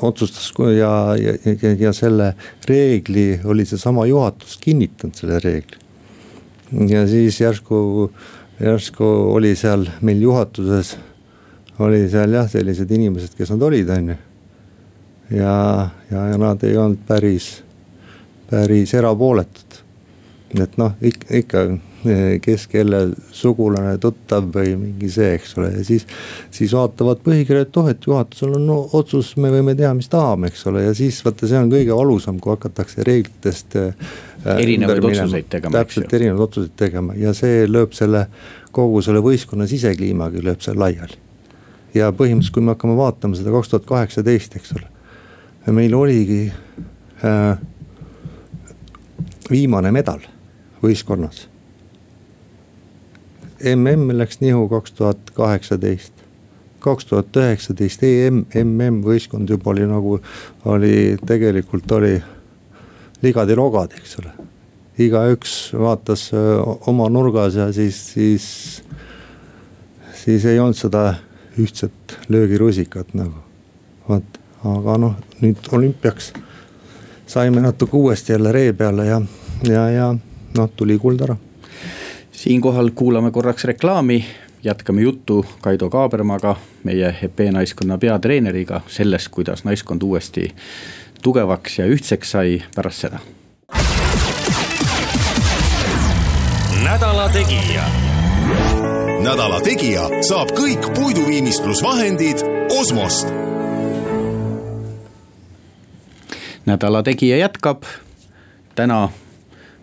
otsustas 0.00 0.52
ja, 0.76 1.16
ja, 1.16 1.36
ja, 1.44 1.72
ja 1.78 1.92
selle 1.92 2.34
reegli 2.68 3.40
oli 3.44 3.64
seesama 3.66 4.06
juhatus 4.06 4.58
kinnitanud, 4.60 5.14
selle 5.14 5.38
reegli. 5.38 5.80
ja 6.88 7.06
siis 7.08 7.40
järsku, 7.40 8.10
järsku 8.60 9.04
oli 9.36 9.56
seal 9.56 9.86
meil 10.00 10.22
juhatuses 10.22 10.96
oli 11.78 12.08
seal 12.10 12.32
jah, 12.36 12.48
sellised 12.50 12.90
inimesed, 12.90 13.34
kes 13.36 13.52
nad 13.54 13.62
olid, 13.62 13.90
on 13.90 14.12
ju. 14.12 14.16
ja, 15.38 15.54
ja, 16.10 16.26
ja 16.32 16.38
nad 16.40 16.64
ei 16.64 16.76
olnud 16.76 17.04
päris, 17.08 17.62
päris 18.50 18.94
erapooletud. 18.94 19.81
Et 20.60 20.76
noh, 20.80 20.92
ikka, 21.00 21.28
ikka 21.38 21.64
kes 22.42 22.64
kelle 22.66 23.00
sugulane, 23.34 23.94
tuttav 24.02 24.48
või 24.54 24.74
mingi 24.78 25.08
see, 25.12 25.36
eks 25.36 25.54
ole, 25.58 25.68
ja 25.76 25.84
siis. 25.86 26.06
siis 26.50 26.72
vaatavad 26.74 27.22
põhikirja, 27.22 27.66
et 27.66 27.78
oh, 27.78 27.88
et 27.92 28.06
juhatusel 28.06 28.56
on 28.58 28.66
no, 28.66 28.78
otsus, 28.98 29.32
me 29.40 29.52
võime 29.54 29.76
teha, 29.78 29.92
mis 29.94 30.10
tahame, 30.10 30.50
eks 30.50 30.66
ole, 30.70 30.82
ja 30.88 30.96
siis 30.98 31.20
vaata, 31.24 31.46
see 31.46 31.60
on 31.60 31.70
kõige 31.70 31.94
valusam, 31.94 32.40
kui 32.42 32.54
hakatakse 32.56 33.06
reeglitest 33.06 33.78
äh,. 33.78 34.10
erinevaid 34.58 35.04
otsuseid 35.12 35.48
tegema. 35.52 35.76
täpselt 35.78 36.16
erinevaid 36.18 36.46
otsuseid 36.48 36.74
tegema 36.76 37.14
ja 37.14 37.34
see 37.38 37.68
lööb 37.70 37.94
selle 37.94 38.26
kogu 38.74 39.02
selle 39.04 39.22
võistkonna 39.22 39.68
sisekliimagi 39.70 40.42
lööb 40.42 40.64
see 40.64 40.74
laiali 40.74 41.20
ja 41.94 42.10
põhimõtteliselt, 42.10 42.56
kui 42.56 42.66
me 42.66 42.74
hakkame 42.74 42.98
vaatama 42.98 43.38
seda 43.38 43.54
kaks 43.54 43.70
tuhat 43.70 43.86
kaheksateist, 43.86 44.58
eks 44.58 44.74
ole. 44.74 44.88
meil 45.70 45.94
oligi 45.94 46.44
äh, 47.22 47.58
viimane 49.52 49.92
medal 49.94 50.24
võistkonnas. 50.82 51.46
MM 53.74 54.10
läks 54.18 54.40
nihu 54.42 54.66
kaks 54.68 54.92
tuhat 54.98 55.30
kaheksateist 55.36 56.22
kaks 56.82 57.06
tuhat 57.06 57.36
üheksateist 57.38 58.02
EM, 58.06 58.44
MM 58.58 59.02
võistkond 59.06 59.50
juba 59.50 59.70
oli 59.72 59.86
nagu, 59.86 60.18
oli 60.68 60.94
tegelikult 61.26 61.92
oli 61.98 62.16
ligad-rogad, 63.22 63.94
eks 63.98 64.18
ole. 64.22 64.32
igaüks 64.98 65.52
vaatas 65.78 66.28
äh, 66.34 66.88
oma 66.90 67.08
nurgas 67.08 67.56
ja 67.56 67.70
siis, 67.72 68.00
siis, 68.12 68.46
siis 70.24 70.44
ei 70.44 70.58
olnud 70.60 70.78
seda 70.78 71.14
ühtset 71.58 72.18
löögirusikat 72.28 73.14
nagu. 73.14 73.38
vot, 74.08 74.40
aga 74.66 74.98
noh, 74.98 75.16
nüüd 75.40 75.70
olümpiaks 75.72 76.32
saime 77.26 77.62
natuke 77.62 77.96
uuesti 77.96 78.34
jälle 78.34 78.52
ree 78.52 78.72
peale 78.72 79.06
ja, 79.06 79.22
ja, 79.68 79.88
ja 79.90 80.14
noh, 80.56 80.70
tuli 80.76 80.98
kuld 80.98 81.20
ära. 81.20 81.36
siinkohal 82.32 82.90
kuulame 82.94 83.30
korraks 83.30 83.64
reklaami, 83.64 84.24
jätkame 84.64 85.02
juttu 85.02 85.46
Kaido 85.60 85.90
Kaabermaga, 85.90 86.56
meie 86.84 87.16
EP 87.22 87.40
naiskonna 87.50 87.98
peatreeneriga 87.98 88.80
sellest, 88.86 89.28
kuidas 89.28 89.64
naiskond 89.64 90.02
uuesti 90.02 90.54
tugevaks 91.22 91.78
ja 91.78 91.86
ühtseks 91.86 92.30
sai 92.30 92.62
pärast 92.74 93.06
seda. 93.06 93.18
nädala 96.84 97.28
Tegija 97.28 97.84
nädala 99.22 99.60
Tegija 99.62 100.08
saab 100.26 100.50
kõik 100.56 100.88
puiduviimistlusvahendid 100.96 102.42
Osmost. 102.80 103.28
nädala 106.66 107.02
Tegija 107.02 107.36
jätkab, 107.36 107.84
täna 108.74 109.08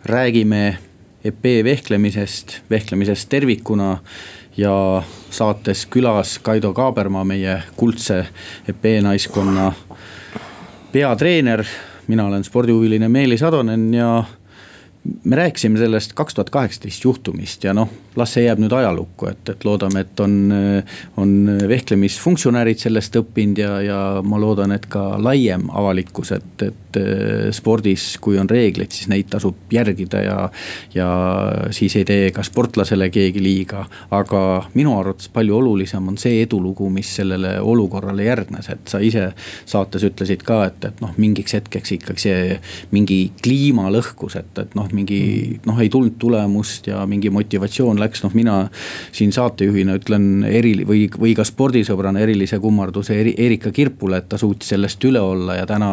räägime 0.06 0.78
EP 1.24 1.44
vehklemisest, 1.64 2.62
vehklemisest 2.70 3.30
tervikuna 3.30 3.98
ja 4.58 5.04
saates 5.30 5.86
külas 5.86 6.40
Kaido 6.40 6.74
Kaaberma, 6.74 7.24
meie 7.24 7.62
kuldse 7.76 8.26
EP 8.68 8.86
naiskonna 9.02 9.74
peatreener. 10.92 11.66
mina 12.08 12.26
olen 12.26 12.44
spordihuviline 12.44 13.10
Meelis 13.10 13.44
Atonen 13.44 13.94
ja 13.94 14.24
me 15.24 15.36
rääkisime 15.36 15.78
sellest 15.78 16.14
kaks 16.14 16.34
tuhat 16.34 16.50
kaheksateist 16.50 17.04
juhtumist 17.04 17.64
ja 17.64 17.74
noh, 17.74 17.90
las 18.16 18.34
see 18.34 18.44
jääb 18.44 18.60
nüüd 18.60 18.74
ajalukku, 18.76 19.30
et, 19.30 19.50
et 19.50 19.66
loodame, 19.66 20.04
et 20.04 20.20
on, 20.20 20.36
on 21.18 21.36
vehklemisfunktsionäärid 21.70 22.82
sellest 22.82 23.16
õppinud 23.22 23.62
ja, 23.62 23.82
ja 23.86 24.00
ma 24.26 24.40
loodan, 24.42 24.74
et 24.76 24.90
ka 24.92 25.04
laiem 25.22 25.70
avalikkus, 25.70 26.34
et, 26.36 26.68
et 26.68 26.89
spordis, 27.56 28.18
kui 28.22 28.40
on 28.42 28.50
reeglid, 28.50 28.92
siis 28.96 29.10
neid 29.12 29.30
tasub 29.30 29.70
järgida 29.74 30.24
ja. 30.24 30.38
ja 30.96 31.10
siis 31.76 31.96
ei 32.00 32.06
tee 32.08 32.32
ka 32.36 32.44
sportlasele 32.46 33.10
keegi 33.14 33.44
liiga, 33.44 33.86
aga 34.16 34.42
minu 34.74 34.96
arvates 35.00 35.30
palju 35.34 35.58
olulisem 35.60 36.08
on 36.12 36.18
see 36.22 36.42
edulugu, 36.44 36.90
mis 36.94 37.12
sellele 37.20 37.58
olukorrale 37.62 38.26
järgnes, 38.26 38.70
et 38.74 38.90
sa 38.90 39.02
ise 39.04 39.30
saates 39.70 40.06
ütlesid 40.08 40.44
ka, 40.48 40.64
et, 40.70 40.90
et 40.90 41.04
noh, 41.04 41.14
mingiks 41.22 41.56
hetkeks 41.58 41.96
ikkagi 42.00 42.26
see 42.26 42.58
mingi 42.96 43.20
kliima 43.44 43.90
lõhkus, 43.94 44.38
et, 44.40 44.52
et 44.62 44.76
noh, 44.78 44.90
mingi 44.96 45.60
noh, 45.68 45.80
ei 45.82 45.92
tulnud 45.92 46.18
tulemust 46.20 46.90
ja 46.90 47.04
mingi 47.10 47.32
motivatsioon 47.34 48.00
läks. 48.02 48.24
Noh 48.26 48.36
mina 48.38 48.56
siin 49.16 49.32
saatejuhina 49.36 49.98
ütlen 50.00 50.44
eri 50.48 50.74
või, 50.88 51.06
või 51.20 51.34
ka 51.38 51.46
spordisõbrana 51.48 52.22
erilise 52.24 52.60
kummarduse 52.62 53.18
eri, 53.20 53.34
Erika 53.38 53.72
Kirpule, 53.76 54.22
et 54.22 54.30
ta 54.30 54.40
suutis 54.40 54.72
sellest 54.74 55.04
üle 55.08 55.22
olla 55.24 55.60
ja 55.60 55.68
täna 55.70 55.92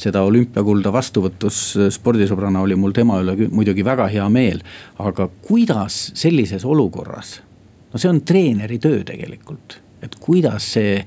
seda 0.00 0.24
olümpiakulda 0.34 0.92
vastuvõtus 0.94 1.62
spordisõbrana 1.94 2.64
oli 2.66 2.76
mul 2.78 2.92
tema 2.96 3.20
üle 3.22 3.48
muidugi 3.48 3.86
väga 3.86 4.10
hea 4.12 4.26
meel. 4.28 4.60
aga 4.98 5.28
kuidas 5.46 6.10
sellises 6.18 6.64
olukorras, 6.64 7.38
no 7.92 7.98
see 7.98 8.10
on 8.10 8.20
treeneri 8.26 8.78
töö 8.82 9.02
tegelikult 9.06 9.80
et 10.04 10.16
kuidas 10.20 10.66
see 10.76 10.98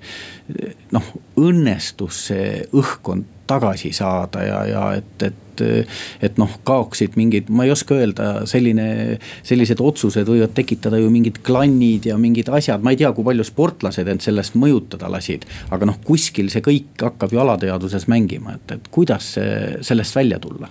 noh, 0.95 1.09
õnnestus 1.37 2.27
see 2.31 2.61
õhkkond 2.73 3.36
tagasi 3.47 3.93
saada 3.95 4.45
ja, 4.45 4.63
ja 4.69 4.87
et, 5.01 5.27
et 5.29 5.43
et 5.57 6.35
noh, 6.37 6.51
kaoksid 6.69 7.15
mingid, 7.17 7.47
ma 7.49 7.65
ei 7.65 7.71
oska 7.73 7.95
öelda, 7.97 8.27
selline, 8.45 9.17
sellised 9.41 9.79
otsused 9.81 10.29
võivad 10.29 10.51
tekitada 10.53 10.99
ju 11.01 11.09
mingid 11.09 11.39
klannid 11.41 12.05
ja 12.05 12.17
mingid 12.21 12.51
asjad, 12.53 12.83
ma 12.85 12.93
ei 12.93 12.99
tea, 12.99 13.09
kui 13.15 13.25
palju 13.25 13.45
sportlased 13.47 14.05
end 14.05 14.21
sellest 14.21 14.53
mõjutada 14.53 15.09
lasid. 15.09 15.47
aga 15.73 15.89
noh, 15.89 15.97
kuskil 16.05 16.51
see 16.53 16.61
kõik 16.61 17.01
hakkab 17.01 17.33
ju 17.33 17.41
alateadvuses 17.41 18.05
mängima, 18.11 18.59
et, 18.59 18.75
et 18.77 18.91
kuidas 18.93 19.33
see, 19.39 19.79
sellest 19.81 20.19
välja 20.19 20.37
tulla 20.43 20.69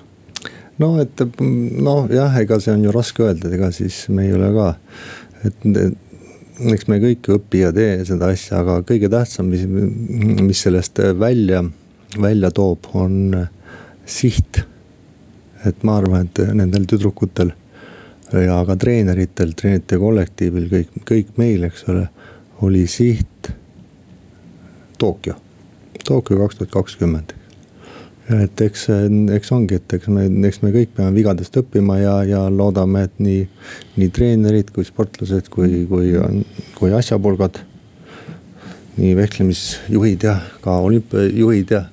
no 0.78 0.92
et 1.02 1.26
noh, 1.40 2.06
jah, 2.12 2.38
ega 2.38 2.61
see 2.62 2.75
on 2.76 2.87
ju 2.87 2.95
raske 2.95 3.25
öelda, 3.26 3.49
et 3.49 3.59
ega 3.59 3.73
siis 3.75 4.04
me 4.12 4.28
ei 4.28 4.37
ole 4.37 4.52
ka, 4.54 4.68
et 5.49 5.66
eks 6.76 6.87
me 6.88 7.00
kõik 7.02 7.28
õpi 7.37 7.64
ja 7.64 7.73
tee 7.76 8.04
seda 8.09 8.30
asja, 8.33 8.61
aga 8.62 8.78
kõige 8.87 9.11
tähtsam, 9.12 9.50
mis, 9.52 9.66
mis 9.66 10.62
sellest 10.62 11.00
välja, 11.18 11.64
välja 12.22 12.50
toob, 12.54 12.86
on 12.94 13.46
siht 14.06 14.62
et 15.64 15.86
ma 15.86 15.98
arvan, 16.00 16.26
et 16.26 16.42
nendel 16.54 16.86
tüdrukutel 16.88 17.52
ja 18.32 18.58
ka 18.66 18.76
treeneritel, 18.80 19.54
treenerite 19.58 19.98
kollektiivil, 20.02 20.68
kõik, 20.70 21.00
kõik 21.08 21.32
meil, 21.40 21.66
eks 21.68 21.86
ole, 21.92 22.06
oli 22.66 22.86
siht 22.90 23.50
Tokyo, 24.98 25.36
Tokyo 26.06 26.38
kaks 26.40 26.60
tuhat 26.60 26.72
kakskümmend. 26.72 27.34
et 28.42 28.60
eks, 28.60 28.88
eks 29.36 29.52
ongi, 29.54 29.78
et 29.78 29.92
eks 29.98 30.08
me, 30.10 30.25
eks 30.48 30.62
me 30.64 30.72
kõik 30.75 30.96
peame 30.96 31.14
vigadest 31.14 31.56
õppima 31.60 32.00
ja, 32.00 32.16
ja 32.26 32.40
loodame, 32.50 33.04
et 33.06 33.20
nii, 33.22 33.44
nii 34.00 34.10
treenerid 34.10 34.72
kui 34.75 34.84
sportlased 34.84 35.50
kui, 35.52 35.84
kui, 35.86 36.14
kui 36.75 36.94
asjapulgad. 36.94 37.62
nii 38.96 39.12
vehklemisjuhid 39.16 40.22
ja 40.25 40.38
ka 40.64 40.78
olümpiajuhid 40.80 41.70
ja 41.70 41.84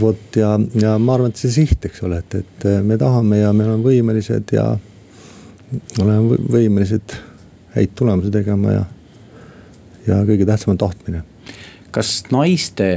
vot 0.00 0.36
ja, 0.38 0.54
ja 0.80 0.96
ma 0.98 1.14
arvan, 1.16 1.30
et 1.30 1.40
see 1.40 1.52
siht, 1.54 1.84
eks 1.86 2.02
ole, 2.06 2.18
et, 2.24 2.40
et 2.42 2.66
me 2.86 2.98
tahame 3.00 3.40
ja 3.42 3.52
me 3.56 3.66
oleme 3.68 3.84
võimelised 3.84 4.54
ja 4.56 4.66
oleme 6.02 6.38
võimelised 6.50 7.14
häid 7.74 7.94
tulemusi 7.98 8.32
tegema 8.34 8.74
ja, 8.74 8.82
ja 10.06 10.18
kõige 10.26 10.46
tähtsam 10.48 10.74
on 10.74 10.82
tahtmine. 10.82 11.22
kas 11.94 12.24
naiste 12.34 12.90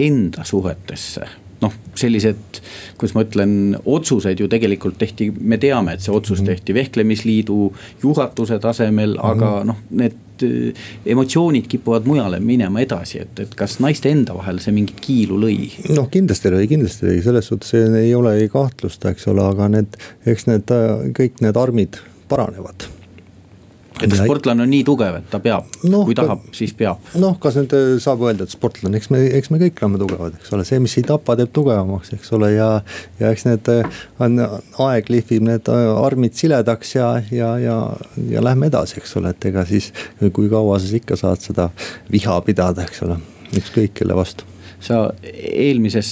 enda 0.00 0.44
suhetesse 0.48 1.28
noh, 1.60 1.74
sellised, 1.98 2.60
kuidas 2.96 3.14
ma 3.16 3.24
ütlen, 3.26 3.54
otsused 3.84 4.40
ju 4.40 4.48
tegelikult 4.48 4.98
tehti, 5.00 5.28
me 5.40 5.58
teame, 5.60 5.92
et 5.92 6.04
see 6.04 6.14
otsus 6.14 6.40
mhm. 6.40 6.54
tehti 6.54 6.76
vehklemisliidu 6.76 7.58
juhatuse 8.02 8.58
tasemel, 8.62 9.18
aga 9.20 9.50
mhm. 9.58 9.70
noh, 9.72 9.82
need 10.02 10.16
äh, 10.46 10.86
emotsioonid 11.14 11.68
kipuvad 11.70 12.08
mujale 12.08 12.40
minema 12.44 12.82
edasi, 12.84 13.24
et, 13.24 13.42
et 13.44 13.56
kas 13.58 13.78
naiste 13.84 14.12
enda 14.12 14.36
vahel 14.38 14.60
see 14.62 14.74
mingit 14.76 15.00
kiilu 15.04 15.40
lõi? 15.40 15.72
noh, 15.96 16.08
kindlasti 16.12 16.54
lõi, 16.54 16.68
kindlasti 16.70 17.08
lõi, 17.08 17.18
selles 17.26 17.50
suhtes 17.50 17.74
ei 17.80 18.14
ole 18.16 18.36
ei 18.40 18.48
kahtlust, 18.52 19.04
eks 19.10 19.28
ole, 19.32 19.44
aga 19.44 19.68
need, 19.76 20.00
eks 20.28 20.48
need 20.50 20.72
kõik 21.16 21.44
need 21.44 21.60
armid 21.60 22.00
paranevad 22.30 22.88
et 24.04 24.14
sportlane 24.16 24.64
on 24.64 24.70
nii 24.70 24.82
tugev, 24.86 25.18
et 25.20 25.28
ta 25.30 25.40
peab 25.42 25.68
no,, 25.90 26.02
kui 26.08 26.16
tahab, 26.18 26.42
siis 26.56 26.72
peab. 26.76 27.02
noh, 27.20 27.36
kas 27.42 27.56
nüüd 27.58 27.74
äh, 27.76 27.86
saab 28.02 28.22
öelda, 28.26 28.46
et 28.46 28.54
sportlane, 28.54 29.00
eks 29.00 29.10
me, 29.12 29.22
eks 29.38 29.50
me 29.52 29.60
kõik 29.62 29.80
oleme 29.84 30.00
tugevad, 30.02 30.36
eks 30.40 30.52
ole, 30.56 30.66
see, 30.68 30.80
mis 30.82 30.96
ei 31.00 31.06
tapa, 31.08 31.36
teeb 31.38 31.52
tugevamaks, 31.56 32.14
eks 32.16 32.32
ole, 32.36 32.52
ja. 32.56 32.68
ja 33.20 33.32
eks 33.34 33.46
need 33.48 33.72
äh, 33.72 34.00
on, 34.22 34.38
aeg 34.86 35.10
lihvib 35.12 35.44
need 35.46 35.72
äh, 35.72 35.88
armid 36.00 36.38
siledaks 36.38 36.94
ja, 36.96 37.10
ja, 37.34 37.52
ja, 37.62 37.80
ja 38.30 38.44
lähme 38.44 38.70
edasi, 38.70 39.00
eks 39.00 39.16
ole, 39.20 39.34
et 39.34 39.50
ega 39.50 39.66
siis. 39.68 39.90
kui 40.20 40.48
kaua 40.52 40.78
sa 40.78 40.86
siis 40.86 41.00
ikka 41.00 41.18
saad 41.18 41.42
seda 41.42 41.68
viha 42.12 42.38
pidada, 42.46 42.86
eks 42.86 43.04
ole, 43.06 43.18
ükskõik 43.56 43.98
kelle 44.00 44.16
vastu 44.18 44.48
sa 44.80 45.10
eelmises 45.28 46.08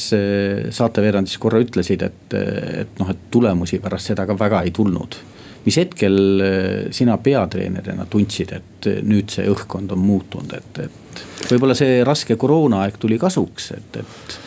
saateveerandis 0.76 1.38
korra 1.40 1.62
ütlesid, 1.62 2.02
et, 2.04 2.34
et 2.36 3.00
noh, 3.00 3.08
et 3.08 3.22
tulemusi 3.32 3.78
pärast 3.80 4.10
seda 4.10 4.26
ka 4.28 4.36
väga 4.36 4.60
ei 4.66 4.74
tulnud 4.76 5.16
mis 5.68 5.76
hetkel 5.76 6.18
eh, 6.40 6.90
sina 6.94 7.18
peatreenerina 7.20 8.06
tundsid, 8.08 8.54
et 8.56 8.88
eh, 8.88 9.00
nüüd 9.04 9.32
see 9.32 9.48
õhkkond 9.52 9.92
on 9.92 10.00
muutunud, 10.00 10.54
et, 10.56 10.84
et 10.86 11.48
võib-olla 11.52 11.76
see 11.76 12.00
raske 12.06 12.38
koroonaaeg 12.40 12.96
tuli 13.00 13.18
kasuks, 13.20 13.72
et, 13.76 13.98
et 14.00 14.38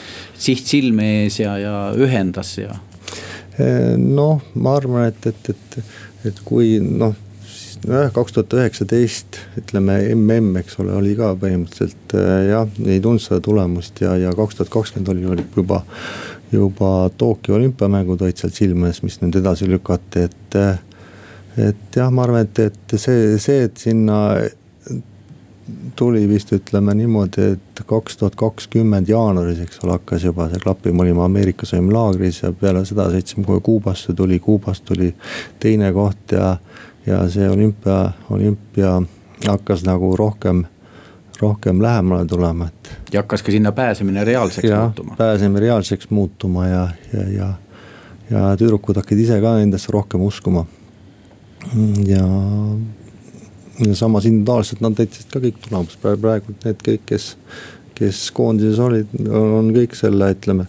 siht 0.42 0.66
silme 0.66 1.08
ees 1.22 1.42
ja, 1.44 1.58
ja 1.62 1.76
ühendas 1.94 2.56
ja. 2.58 2.74
Eh, 3.62 3.94
noh, 3.98 4.42
ma 4.58 4.78
arvan, 4.80 5.12
et, 5.12 5.30
et, 5.30 5.54
et, 5.54 5.94
et 6.32 6.42
kui 6.48 6.80
noh 6.82 7.14
nojah, 7.86 8.12
kaks 8.14 8.36
tuhat 8.36 8.58
üheksateist 8.58 9.42
ütleme 9.62 10.00
mm, 10.16 10.52
eks 10.62 10.78
ole, 10.82 10.94
oli 10.98 11.16
ka 11.18 11.32
põhimõtteliselt 11.42 12.14
jah, 12.50 12.70
ei 12.86 13.02
tundnud 13.02 13.24
seda 13.24 13.42
tulemust 13.46 14.02
ja, 14.04 14.14
ja 14.22 14.34
kaks 14.38 14.58
tuhat 14.60 14.74
kakskümmend 14.74 15.14
oli, 15.14 15.26
oli 15.36 15.46
juba. 15.56 15.82
juba 16.52 17.10
Tokyo 17.18 17.56
olümpiamängud 17.56 18.22
olid 18.22 18.38
seal 18.42 18.54
silme 18.54 18.90
ees, 18.90 19.02
mis 19.06 19.22
nüüd 19.22 19.38
edasi 19.40 19.70
lükati, 19.72 20.26
et 20.28 20.58
et 21.58 21.96
jah, 21.96 22.12
ma 22.12 22.24
arvan, 22.24 22.46
et, 22.48 22.60
et 22.60 22.98
see, 22.98 23.38
see, 23.42 23.64
et 23.68 23.78
sinna 23.78 24.22
tuli 25.96 26.24
vist 26.30 26.52
ütleme 26.56 26.94
niimoodi, 26.98 27.46
et 27.56 27.82
kaks 27.88 28.18
tuhat 28.18 28.36
kakskümmend 28.40 29.10
jaanuaris, 29.10 29.62
eks 29.66 29.82
ole, 29.84 29.96
hakkas 29.98 30.26
juba 30.26 30.48
see 30.52 30.62
klappima, 30.64 30.98
me 30.98 31.08
olime 31.08 31.24
Ameerikas 31.26 31.74
olime 31.76 31.94
laagris 31.96 32.42
ja 32.44 32.52
peale 32.58 32.84
seda 32.88 33.08
sõitsime 33.14 33.46
kohe 33.48 33.64
Kuubasse, 33.64 34.16
tuli 34.18 34.40
Kuubast 34.40 34.86
tuli 34.88 35.12
teine 35.60 35.92
koht 35.96 36.36
ja. 36.36 36.56
ja 37.06 37.24
see 37.32 37.50
olümpia, 37.50 38.12
olümpia 38.30 38.98
hakkas 39.48 39.86
nagu 39.88 40.14
rohkem, 40.18 40.66
rohkem 41.42 41.82
lähemale 41.82 42.28
tulema, 42.30 42.70
et. 42.72 42.92
ja 43.14 43.24
hakkas 43.24 43.44
ka 43.44 43.54
sinna 43.54 43.72
pääsemine 43.72 44.26
reaalseks 44.26 44.70
ja, 44.70 44.84
muutuma. 44.86 45.16
pääsemine 45.18 45.66
reaalseks 45.68 46.10
muutuma 46.10 46.68
ja, 46.68 46.84
ja, 47.14 47.30
ja, 47.38 47.54
ja 48.30 48.52
tüdrukud 48.58 49.02
hakkasid 49.02 49.26
ise 49.26 49.42
ka 49.42 49.58
endasse 49.64 49.92
rohkem 49.94 50.22
uskuma 50.26 50.66
ja, 52.08 52.26
ja 53.86 53.96
samas 53.96 54.28
individuaalselt 54.30 54.82
nad 54.84 54.98
täitsid 54.98 55.30
ka 55.32 55.42
kõik 55.44 55.62
tulemus, 55.66 55.98
praegu 56.02 56.56
need 56.66 56.84
kõik, 56.86 57.06
kes, 57.14 57.34
kes 57.98 58.24
koondises 58.36 58.82
olid, 58.82 59.12
on 59.30 59.72
kõik 59.76 59.96
selle, 59.98 60.32
ütleme 60.36 60.68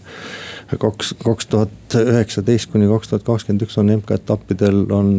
kaks, 0.81 1.15
kaks 1.21 1.49
tuhat 1.53 1.97
üheksateist 2.01 2.71
kuni 2.73 2.89
kaks 2.91 3.11
tuhat 3.11 3.25
kakskümmend 3.27 3.67
üks 3.67 3.79
on 3.81 3.91
MK-etappidel 3.99 4.85
on, 4.95 5.11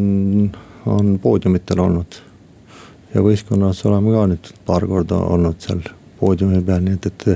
on 0.90 1.18
poodiumitel 1.22 1.82
olnud. 1.84 2.22
ja 3.14 3.22
võistkonnas 3.22 3.84
oleme 3.86 4.16
ka 4.16 4.24
nüüd 4.32 4.50
paar 4.66 4.88
korda 4.90 5.20
olnud 5.36 5.62
seal 5.62 5.84
poodiumi 6.20 6.64
peal, 6.66 6.82
nii 6.86 6.98
et, 6.98 7.06
et, 7.12 7.28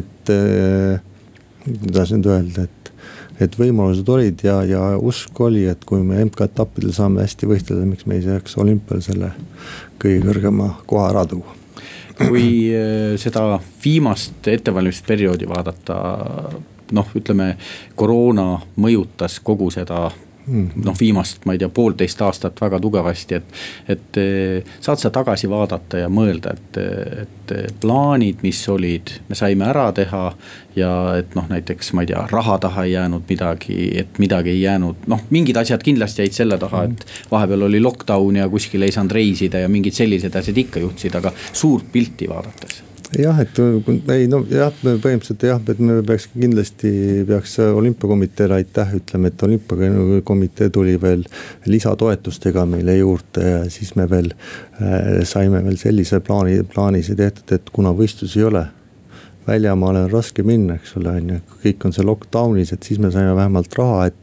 et, 0.00 0.32
et 0.32 1.80
kuidas 1.82 2.14
nüüd 2.14 2.28
öelda, 2.32 2.64
et 2.64 2.92
et 3.40 3.58
võimalused 3.58 4.08
olid 4.10 4.42
ja, 4.44 4.60
ja 4.66 4.82
usk 4.98 5.40
oli, 5.40 5.66
et 5.70 5.84
kui 5.88 6.02
me 6.02 6.22
MK-etappidel 6.24 6.94
saame 6.96 7.22
hästi 7.22 7.50
võistelda, 7.50 7.86
miks 7.86 8.06
me 8.06 8.18
ei 8.18 8.26
saaks 8.26 8.58
olümpial 8.58 9.04
selle 9.04 9.32
kõige 10.02 10.24
kõrgema 10.26 10.72
koha 10.86 11.12
ära 11.12 11.24
tuua 11.28 11.56
kui 12.18 12.74
äh, 12.74 13.14
seda 13.20 13.60
viimast 13.84 14.48
ettevalmistusperioodi 14.50 15.48
vaadata, 15.48 15.98
noh, 16.96 17.12
ütleme 17.18 17.52
koroona 17.98 18.56
mõjutas 18.80 19.38
kogu 19.44 19.70
seda. 19.74 20.08
Noh, 20.48 20.96
viimast, 21.00 21.44
ma 21.46 21.54
ei 21.54 21.60
tea, 21.62 21.68
poolteist 21.72 22.22
aastat 22.24 22.60
väga 22.60 22.80
tugevasti, 22.80 23.38
et. 23.38 23.58
et 23.88 24.20
eh, 24.20 24.72
saad 24.80 25.00
sa 25.00 25.10
tagasi 25.14 25.50
vaadata 25.50 26.04
ja 26.04 26.08
mõelda, 26.12 26.54
et, 26.56 26.80
et 27.24 27.54
plaanid, 27.80 28.42
mis 28.44 28.60
olid, 28.68 29.12
me 29.28 29.38
saime 29.38 29.68
ära 29.68 29.90
teha. 29.96 30.24
ja 30.78 30.90
et 31.18 31.32
noh, 31.34 31.46
näiteks 31.50 31.90
ma 31.96 32.04
ei 32.04 32.12
tea, 32.12 32.20
raha 32.30 32.58
taha 32.62 32.84
ei 32.86 32.92
jäänud 32.92 33.24
midagi, 33.28 33.78
et 33.98 34.18
midagi 34.22 34.52
ei 34.52 34.60
jäänud, 34.60 35.08
noh, 35.10 35.24
mingid 35.34 35.58
asjad 35.58 35.82
kindlasti 35.82 36.22
jäid 36.22 36.36
selle 36.36 36.58
taha, 36.58 36.84
et. 36.88 37.06
vahepeal 37.30 37.66
oli 37.66 37.80
lockdown 37.82 38.42
ja 38.42 38.48
kuskile 38.48 38.86
ei 38.86 38.94
saanud 38.94 39.16
reisida 39.16 39.64
ja 39.64 39.68
mingid 39.72 39.96
sellised 39.96 40.36
asjad 40.38 40.66
ikka 40.66 40.84
juhtusid, 40.84 41.18
aga 41.18 41.34
suurt 41.52 41.90
pilti 41.92 42.28
vaadates 42.30 42.87
jah, 43.16 43.40
et 43.40 43.60
ei 44.12 44.26
no 44.30 44.40
jah, 44.50 44.72
põhimõtteliselt 44.84 45.44
jah, 45.48 45.60
et 45.72 45.80
me 45.80 46.00
peaks 46.06 46.28
kindlasti 46.34 46.90
peaks 47.28 47.56
olümpiakomiteele 47.64 48.58
aitäh 48.58 48.96
ütlema, 48.98 49.30
et 49.30 49.44
olümpiakomitee 49.48 50.70
tuli 50.74 50.98
veel 51.00 51.24
lisatoetustega 51.66 52.66
meile 52.68 52.98
juurde 52.98 53.46
ja 53.46 53.62
siis 53.72 53.94
me 53.96 54.08
veel 54.10 54.32
äh, 54.34 55.22
saime 55.28 55.62
veel 55.64 55.78
sellise 55.80 56.20
plaani, 56.24 56.60
plaanisi 56.68 57.16
tehtud, 57.16 57.56
et 57.56 57.72
kuna 57.72 57.94
võistlusi 57.96 58.42
ei 58.42 58.50
ole 58.50 58.66
väljamaale 59.48 60.04
on 60.04 60.10
raske 60.12 60.44
minna, 60.44 60.76
eks 60.76 60.96
ole, 61.00 61.14
on 61.22 61.30
ju, 61.32 61.42
kõik 61.62 61.86
on 61.88 61.94
see 61.96 62.04
lockdown'is, 62.04 62.74
et 62.74 62.84
siis 62.84 63.00
me 63.00 63.08
saime 63.14 63.32
vähemalt 63.36 63.72
raha, 63.78 64.08
et 64.10 64.18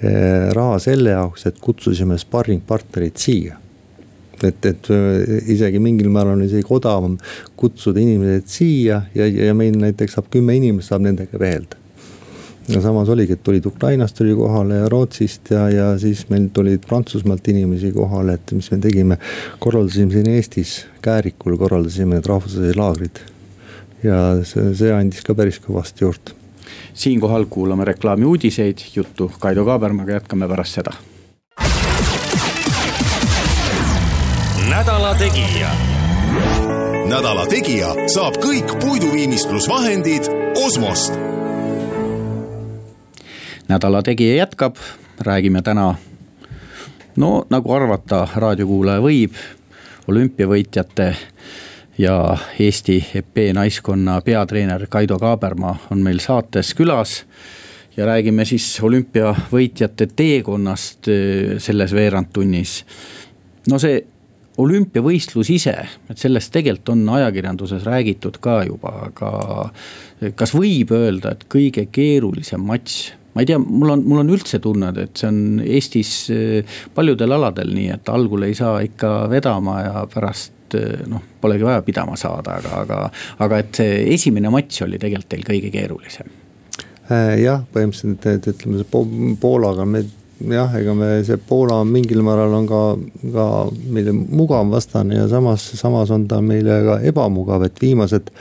eh, 0.00 0.46
raha 0.56 0.78
selle 0.80 1.12
jaoks, 1.12 1.44
et 1.50 1.60
kutsusime 1.60 2.16
sparringpartnerid 2.20 3.20
siia 3.20 3.59
et, 4.44 4.66
et 4.66 4.90
äh, 4.94 5.36
isegi 5.52 5.80
mingil 5.82 6.10
määral 6.12 6.38
on 6.38 6.46
isegi 6.46 6.66
odavam 6.70 7.16
kutsuda 7.60 8.00
inimesed 8.00 8.48
siia 8.50 9.02
ja, 9.14 9.26
ja 9.26 9.54
meil 9.56 9.76
näiteks 9.80 10.16
saab 10.16 10.30
kümme 10.32 10.56
inimest 10.58 10.92
saab 10.92 11.04
nendega 11.06 11.40
veelda. 11.40 11.78
ja 12.70 12.80
samas 12.80 13.08
oligi, 13.10 13.34
et 13.34 13.42
tulid 13.42 13.66
Ukrainast 13.66 14.16
tuli 14.16 14.34
kohale 14.36 14.82
ja 14.82 14.88
Rootsist 14.88 15.50
ja, 15.50 15.66
ja 15.70 15.90
siis 15.98 16.28
meil 16.30 16.48
tulid 16.54 16.86
Prantsusmaalt 16.86 17.48
inimesi 17.48 17.92
kohale, 17.92 18.38
et 18.38 18.52
mis 18.52 18.70
me 18.70 18.78
tegime. 18.78 19.18
korraldasime 19.58 20.12
siin 20.12 20.28
Eestis, 20.28 20.86
Käärikul 21.02 21.56
korraldasime 21.58 22.18
need 22.18 22.28
rahvusvahelised 22.30 22.78
laagrid. 22.78 23.24
ja 24.02 24.20
see, 24.44 24.74
see 24.74 24.92
andis 24.94 25.24
ka 25.26 25.34
päris 25.34 25.60
kõvasti 25.60 26.06
juurde 26.06 26.38
siinkohal 26.94 27.44
kuulame 27.50 27.84
reklaami 27.84 28.24
uudiseid, 28.24 28.78
juttu 28.94 29.30
Kaido 29.40 29.64
Kaabermaga 29.64 30.20
jätkame 30.20 30.48
pärast 30.48 30.80
seda 30.80 30.94
nädala 34.80 35.14
Tegija. 35.14 35.70
nädala 37.08 37.42
Tegija 37.46 37.88
saab 38.08 38.38
kõik 38.40 38.70
puiduviimistlusvahendid 38.80 40.28
Osmost. 40.56 41.12
nädala 43.68 44.02
Tegija 44.02 44.36
jätkab, 44.36 44.76
räägime 45.20 45.62
täna. 45.62 45.94
no 47.16 47.44
nagu 47.50 47.72
arvata, 47.72 48.28
raadiokuulaja 48.36 49.00
võib, 49.00 49.36
olümpiavõitjate 50.08 51.16
ja 51.98 52.36
Eesti 52.58 53.04
epee 53.14 53.52
naiskonna 53.52 54.20
peatreener 54.20 54.86
Kaido 54.86 55.18
Kaaberma 55.18 55.76
on 55.90 55.98
meil 55.98 56.18
saates 56.18 56.74
külas 56.74 57.24
ja 57.96 58.06
räägime 58.06 58.44
siis 58.44 58.80
olümpiavõitjate 58.82 60.06
teekonnast 60.16 61.08
eh, 61.08 61.58
selles 61.58 61.92
veerandtunnis. 61.92 62.84
no 63.68 63.78
see 63.78 64.06
olümpiavõistlus 64.58 65.50
ise, 65.54 65.76
et 66.10 66.18
sellest 66.18 66.52
tegelikult 66.52 66.92
on 66.96 67.06
ajakirjanduses 67.20 67.86
räägitud 67.86 68.40
ka 68.42 68.60
juba, 68.66 68.92
aga 69.06 69.30
kas 70.36 70.52
võib 70.56 70.90
öelda, 70.96 71.36
et 71.36 71.46
kõige 71.52 71.86
keerulisem 71.92 72.64
matš 72.66 73.12
ma 73.34 73.44
ei 73.44 73.46
tea, 73.46 73.58
mul 73.62 73.94
on, 73.94 74.02
mul 74.06 74.22
on 74.24 74.32
üldse 74.34 74.58
tunne, 74.62 74.90
et 74.98 75.20
see 75.20 75.28
on 75.30 75.60
Eestis 75.62 76.14
eh, 76.34 76.78
paljudel 76.94 77.36
aladel 77.36 77.70
nii, 77.76 77.90
et 77.94 78.10
algul 78.12 78.46
ei 78.46 78.56
saa 78.58 78.80
ikka 78.86 79.12
vedama 79.30 79.76
ja 79.84 80.04
pärast 80.10 80.76
eh, 80.78 81.04
noh, 81.10 81.22
polegi 81.40 81.66
vaja 81.66 81.84
pidama 81.86 82.18
saada, 82.20 82.58
aga, 82.58 82.82
aga, 82.82 83.00
aga 83.46 83.62
et 83.62 83.82
see 83.82 83.98
esimene 84.16 84.52
matš 84.52 84.84
oli 84.88 84.98
tegelikult 85.00 85.30
teil 85.36 85.46
kõige 85.46 85.72
keerulisem. 85.74 86.32
Äh, 87.10 87.36
jah, 87.42 87.62
põhimõtteliselt, 87.74 88.26
et 88.30 88.50
ütleme 88.52 89.36
Poolaga 89.40 89.86
me 89.86 90.04
jah, 90.48 90.74
ega 90.80 90.94
me 90.96 91.10
see 91.26 91.38
Poola 91.48 91.80
mingil 91.84 92.22
määral 92.24 92.54
on 92.56 92.68
ka, 92.68 92.82
ka 93.34 93.46
meile 93.92 94.14
mugav 94.14 94.70
vastane 94.72 95.18
ja 95.18 95.28
samas, 95.28 95.64
samas 95.80 96.12
on 96.14 96.26
ta 96.30 96.40
meile 96.44 96.80
ka 96.86 96.98
ebamugav, 97.10 97.66
et 97.68 97.82
viimased 97.82 98.32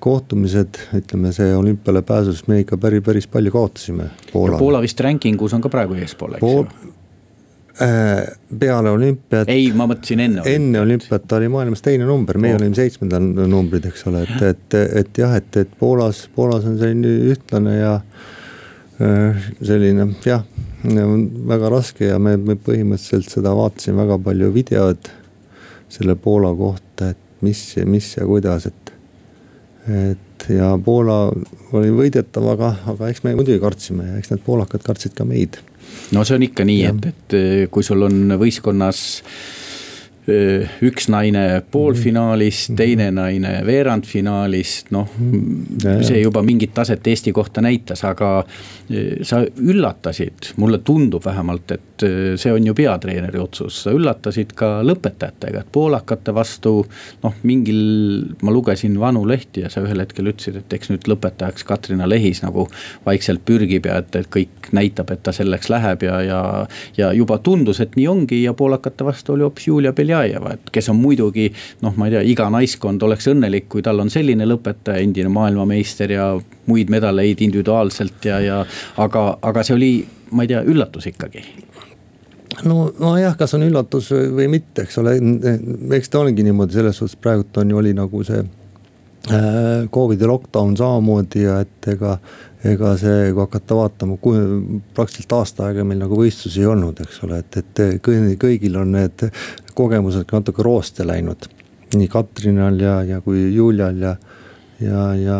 kohtumised, 0.00 0.80
ütleme 0.96 1.32
see 1.36 1.50
olümpiale 1.56 2.02
pääsus, 2.06 2.46
me 2.48 2.62
ikka 2.62 2.78
päris, 2.80 3.04
päris 3.04 3.28
palju 3.28 3.52
kaotasime. 3.52 4.08
Poola 4.32 4.80
vist 4.80 5.00
ranking 5.04 5.42
us 5.42 5.54
on 5.56 5.64
ka 5.64 5.72
praegu 5.72 5.98
eespool, 6.00 6.38
eks 6.38 6.46
ju 6.46 6.64
äh, 7.80 8.26
peale 8.58 8.90
olümpiat. 8.90 9.48
ei, 9.48 9.70
ma 9.76 9.86
mõtlesin 9.90 10.24
enne. 10.24 10.44
enne 10.48 10.80
olümpiat 10.80 11.28
ta 11.28 11.38
oli 11.40 11.48
maailmas 11.52 11.82
teine 11.84 12.08
number, 12.08 12.38
meie 12.38 12.56
oh. 12.56 12.60
olime 12.60 12.76
seitsmendal 12.76 13.30
numbrid, 13.48 13.86
eks 13.90 14.06
ole, 14.10 14.24
et, 14.26 14.42
et, 14.50 14.78
et 15.02 15.22
jah, 15.22 15.36
et, 15.36 15.62
et 15.62 15.78
Poolas, 15.80 16.26
Poolas 16.34 16.66
on 16.68 16.78
selline 16.80 17.32
ühtlane 17.34 17.76
ja 17.78 17.94
selline 19.00 20.06
jah, 20.24 20.42
väga 21.50 21.70
raske 21.72 22.10
ja 22.10 22.18
me, 22.20 22.36
me 22.36 22.56
põhimõtteliselt 22.60 23.32
seda 23.32 23.54
vaatasime 23.56 24.02
väga 24.02 24.18
palju 24.24 24.50
videod 24.52 25.10
selle 25.90 26.16
Poola 26.20 26.52
kohta, 26.56 27.10
et 27.14 27.44
mis, 27.44 27.62
mis 27.88 28.14
ja 28.16 28.26
kuidas, 28.28 28.68
et 28.70 28.96
et 29.90 30.44
ja 30.52 30.74
Poola 30.84 31.30
oli 31.76 31.90
võidetav, 31.94 32.46
aga, 32.52 32.74
aga 32.92 33.08
eks 33.10 33.24
me 33.24 33.34
muidugi 33.38 33.60
kartsime 33.62 34.10
ja 34.10 34.18
eks 34.20 34.30
need 34.32 34.42
poolakad 34.44 34.84
kartsid 34.84 35.16
ka 35.16 35.24
meid. 35.24 35.58
no 36.14 36.24
see 36.24 36.36
on 36.36 36.44
ikka 36.46 36.66
nii, 36.68 36.84
et, 36.90 37.08
et 37.10 37.38
kui 37.72 37.86
sul 37.86 38.04
on 38.06 38.36
võistkonnas 38.40 39.00
üks 40.86 41.08
naine 41.12 41.62
poolfinaalis, 41.70 42.68
mhm. 42.70 42.76
teine 42.78 43.10
naine 43.14 43.54
veerandfinaalis, 43.66 44.74
noh. 44.94 45.08
See 45.80 46.20
juba 46.22 46.42
mingit 46.46 46.74
taset 46.76 47.06
Eesti 47.06 47.32
kohta 47.36 47.62
näitas, 47.64 48.04
aga 48.06 48.44
sa 49.26 49.40
üllatasid, 49.44 50.52
mulle 50.60 50.80
tundub 50.84 51.24
vähemalt, 51.24 51.74
et 51.76 52.04
see 52.40 52.52
on 52.52 52.66
ju 52.66 52.74
peatreeneri 52.76 53.40
otsus, 53.40 53.82
sa 53.84 53.94
üllatasid 53.94 54.54
ka 54.58 54.70
lõpetajatega, 54.86 55.64
et 55.64 55.72
poolakate 55.72 56.34
vastu. 56.34 56.72
noh, 57.22 57.34
mingil, 57.42 57.80
ma 58.42 58.52
lugesin 58.54 58.94
vanu 59.00 59.22
lehti 59.28 59.64
ja 59.64 59.70
sa 59.72 59.82
ühel 59.84 60.00
hetkel 60.02 60.30
ütlesid, 60.30 60.60
et 60.60 60.72
eks 60.72 60.90
nüüd 60.92 61.08
lõpetajaks 61.10 61.66
Katrina 61.66 62.08
Lehis 62.08 62.42
nagu 62.44 62.66
vaikselt 63.06 63.44
pürgib 63.46 63.86
ja 63.86 63.98
et, 64.00 64.14
et 64.16 64.28
kõik 64.30 64.70
näitab, 64.76 65.10
et 65.10 65.22
ta 65.22 65.34
selleks 65.34 65.70
läheb 65.72 66.04
ja, 66.06 66.20
ja. 66.24 66.40
ja 66.96 67.12
juba 67.16 67.38
tundus, 67.42 67.80
et 67.82 67.96
nii 67.98 68.08
ongi 68.10 68.42
ja 68.44 68.54
poolakate 68.56 69.06
vastu 69.06 69.34
oli 69.34 69.46
hoopis 69.46 69.68
Julia 69.70 69.92
Belja 69.96 70.19
Beljajeva, 70.20 70.54
et 70.56 70.70
kes 70.72 70.90
on 70.92 71.00
muidugi 71.00 71.48
noh, 71.84 71.94
ma 71.96 72.08
ei 72.08 72.16
tea, 72.16 72.22
iga 72.32 72.48
naiskond 72.52 73.02
oleks 73.06 73.30
õnnelik, 73.32 73.68
kui 73.72 73.84
tal 73.86 74.02
on 74.02 74.12
selline 74.12 74.46
lõpetaja, 74.48 75.02
endine 75.02 75.32
maailmameister 75.32 76.14
ja 76.16 76.30
muid 76.70 76.92
medaleid 76.92 77.42
individuaalselt 77.42 78.30
ja, 78.30 78.40
ja 78.44 78.60
aga, 79.00 79.26
aga 79.42 79.66
see 79.66 79.76
oli, 79.76 79.90
ma 80.36 80.46
ei 80.46 80.52
tea, 80.52 80.62
üllatus 80.68 81.10
ikkagi. 81.10 81.44
No, 82.66 82.90
nojah, 82.98 83.36
kas 83.38 83.54
on 83.56 83.64
üllatus 83.64 84.10
või 84.12 84.48
mitte, 84.52 84.84
eks 84.84 84.98
ole, 85.00 85.16
eks 85.96 86.10
ta 86.12 86.24
ongi 86.24 86.44
niimoodi 86.44 86.76
selles 86.76 86.98
suhtes, 87.00 87.18
praegult 87.20 87.62
on 87.62 87.70
ju 87.70 87.78
oli 87.80 87.94
nagu 87.96 88.24
see 88.26 88.42
äh, 88.42 89.86
Covidi 89.94 90.28
lockdown 90.28 90.76
samamoodi 90.76 91.46
ja 91.46 91.60
et 91.64 91.92
ega 91.94 92.18
ega 92.66 92.92
see, 93.00 93.30
kui 93.32 93.40
hakata 93.40 93.76
vaatama, 93.78 94.16
praktiliselt 94.94 95.32
aasta 95.32 95.68
aega 95.68 95.84
meil 95.86 96.02
nagu 96.02 96.18
võistlusi 96.18 96.60
ei 96.60 96.68
olnud, 96.68 97.00
eks 97.00 97.22
ole, 97.24 97.40
et, 97.40 97.60
et 97.62 98.02
kõigil 98.04 98.76
on 98.80 98.92
need 98.98 99.24
kogemused 99.80 100.30
natuke 100.32 100.64
rooste 100.66 101.06
läinud. 101.08 101.48
nii 101.90 102.06
Katrinal 102.08 102.78
ja, 102.78 103.00
ja 103.02 103.18
kui 103.20 103.48
Julial 103.54 103.96
ja, 103.98 104.14
ja, 104.78 105.06
ja, 105.18 105.38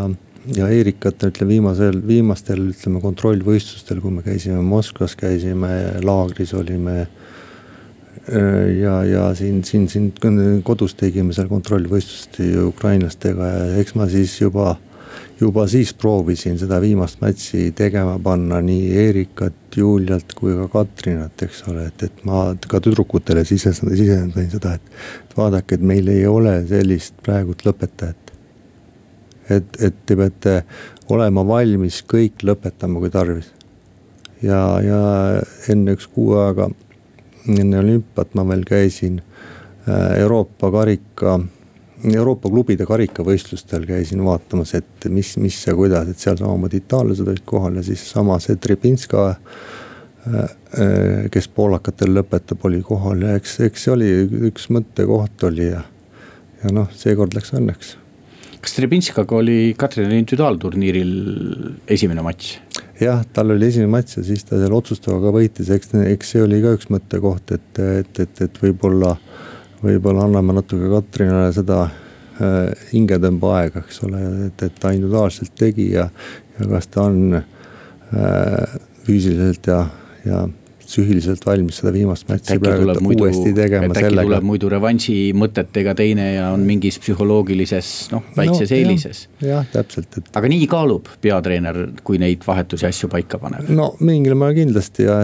ja 0.57 0.69
Erikatel 0.69 1.31
ütleme 1.31 1.55
viimasel, 1.55 2.01
viimastel 2.07 2.73
ütleme 2.73 3.03
kontrollvõistlustel, 3.05 4.01
kui 4.03 4.17
me 4.17 4.25
käisime 4.27 4.63
Moskvas, 4.67 5.15
käisime 5.21 6.01
laagris 6.03 6.55
olime 6.59 7.07
ja, 8.81 8.97
ja 9.07 9.29
siin, 9.39 9.63
siin, 9.65 9.89
siin 9.89 10.11
kodus 10.67 10.97
tegime 10.99 11.35
seal 11.37 11.49
kontrollvõistlust 11.51 12.41
ukrainlastega 12.67 13.51
ja 13.53 13.65
eks 13.81 13.95
ma 13.99 14.09
siis 14.11 14.35
juba 14.41 14.75
juba 15.41 15.67
siis 15.69 15.93
proovisin 15.97 16.59
seda 16.61 16.81
viimast 16.83 17.21
matši 17.23 17.71
tegema 17.77 18.19
panna 18.23 18.61
nii 18.65 18.91
Erikat, 19.05 19.57
Juliat 19.77 20.35
kui 20.37 20.55
ka 20.57 20.67
Katrinat, 20.73 21.43
eks 21.47 21.63
ole, 21.71 21.87
et, 21.89 22.03
et 22.09 22.25
ma 22.29 22.51
ka 22.69 22.81
tüdrukutele 22.83 23.45
sisendasin, 23.49 23.95
sisendasin 23.97 24.51
seda, 24.53 24.75
et. 24.77 24.99
et 25.25 25.37
vaadake, 25.39 25.79
et 25.79 25.87
meil 25.93 26.11
ei 26.13 26.27
ole 26.27 26.59
sellist 26.69 27.17
praegult 27.25 27.65
lõpetajat. 27.67 28.35
et, 29.51 29.81
et 29.81 30.03
te 30.07 30.17
peate 30.17 30.57
olema 31.11 31.47
valmis 31.47 32.03
kõik 32.07 32.45
lõpetama, 32.47 33.01
kui 33.01 33.11
tarvis. 33.11 33.49
ja, 34.43 34.61
ja 34.85 35.01
enne 35.73 35.97
üks 35.97 36.11
kuu 36.11 36.35
aega, 36.41 36.69
enne 37.49 37.81
olümpiat 37.81 38.35
ma 38.35 38.45
veel 38.49 38.67
käisin 38.69 39.23
äh, 39.23 40.21
Euroopa 40.21 40.71
karika 40.71 41.39
Euroopa 42.01 42.49
klubide 42.49 42.87
karikavõistlustel 42.89 43.85
käisin 43.89 44.23
vaatamas, 44.25 44.73
et 44.79 45.07
mis, 45.13 45.35
mis 45.41 45.59
ja 45.67 45.75
kuidas, 45.77 46.09
et 46.09 46.23
seal 46.23 46.39
samamoodi 46.41 46.81
itaallased 46.81 47.29
olid 47.29 47.45
kohal 47.45 47.77
ja 47.77 47.85
siis 47.85 48.05
sama 48.09 48.39
see 48.41 48.57
Trebinska. 48.57 49.29
Äh, 50.21 50.35
äh, 50.35 51.29
kes 51.33 51.49
poolakatel 51.49 52.13
lõpetab, 52.13 52.61
oli 52.69 52.83
kohal 52.85 53.25
ja 53.25 53.37
eks, 53.41 53.57
eks 53.65 53.87
see 53.87 53.93
oli 53.95 54.11
üks 54.51 54.69
mõttekoht 54.69 55.47
oli 55.49 55.71
ja, 55.71 55.81
ja 56.61 56.73
noh, 56.77 56.91
seekord 56.93 57.33
läks 57.37 57.55
õnneks. 57.57 57.95
kas 58.61 58.77
Trebinskaga 58.77 59.39
oli 59.39 59.73
Katrini 59.81 60.21
individuaalturniiril 60.21 61.15
esimene 61.89 62.21
matš? 62.27 62.59
jah, 63.01 63.25
tal 63.33 63.55
oli 63.57 63.71
esimene 63.73 63.95
matš 63.97 64.19
ja 64.19 64.27
siis 64.29 64.45
ta 64.45 64.61
seal 64.61 64.77
otsustavaga 64.77 65.33
võitis, 65.39 65.73
eks, 65.73 65.97
eks 66.13 66.35
see 66.35 66.45
oli 66.45 66.61
ka 66.61 66.75
üks 66.77 66.93
mõttekoht, 66.93 67.57
et, 67.57 67.81
et, 67.81 68.21
et, 68.27 68.45
et 68.45 68.61
võib-olla 68.61 69.17
võib-olla 69.83 70.27
anname 70.29 70.57
natuke 70.61 70.91
Katrinale 70.93 71.51
seda 71.57 71.83
äh, 71.87 72.87
hingetõmba 72.93 73.57
aega, 73.61 73.85
eks 73.87 74.03
ole, 74.09 74.23
et, 74.49 74.67
et 74.69 74.79
ta 74.81 74.95
individuaalselt 74.97 75.55
tegi 75.59 75.91
ja, 75.95 76.09
ja 76.59 76.71
kas 76.75 76.91
ta 76.93 77.07
on 77.09 77.37
äh, 77.41 78.79
füüsiliselt 79.07 79.71
ja, 79.71 79.85
ja 80.27 80.47
psüühiliselt 80.91 81.45
valmis 81.47 81.79
seda 81.81 81.93
viimast 81.95 82.27
matši 82.31 82.59
praegu 82.63 82.95
muidu, 83.05 83.27
uuesti 83.27 83.53
tegema 83.55 83.95
sellega. 83.95 84.25
tuleb 84.27 84.47
muidu 84.47 84.71
revanši 84.73 85.17
mõtetega 85.39 85.95
teine 85.99 86.27
ja 86.33 86.49
on 86.55 86.65
mingis 86.67 86.99
psühholoogilises 87.03 87.93
noh, 88.15 88.25
väikses 88.37 88.73
no, 88.73 88.79
eelises. 88.79 89.23
jah, 89.45 89.69
täpselt, 89.73 90.11
et. 90.19 90.33
aga 90.37 90.51
nii 90.51 90.67
kaalub 90.71 91.13
peatreener, 91.23 91.83
kui 92.07 92.19
neid 92.23 92.43
vahetusi 92.47 92.89
asju 92.91 93.11
paika 93.13 93.39
paneb? 93.43 93.71
no 93.71 93.93
mingil 94.03 94.35
määral 94.39 94.59
kindlasti 94.59 95.07
ja 95.07 95.21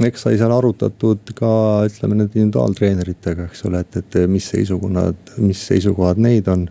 eks 0.00 0.24
sai 0.26 0.38
seal 0.40 0.52
arutatud 0.54 1.32
ka 1.36 1.50
ütleme 1.88 2.16
nende 2.16 2.38
individuaaltreeneritega, 2.38 3.48
eks 3.50 3.64
ole, 3.68 3.82
et, 3.84 3.98
et 4.00 4.18
mis 4.30 4.46
seisukohad, 4.52 5.34
mis 5.42 5.64
seisukohad 5.68 6.20
neid 6.22 6.48
on. 6.52 6.68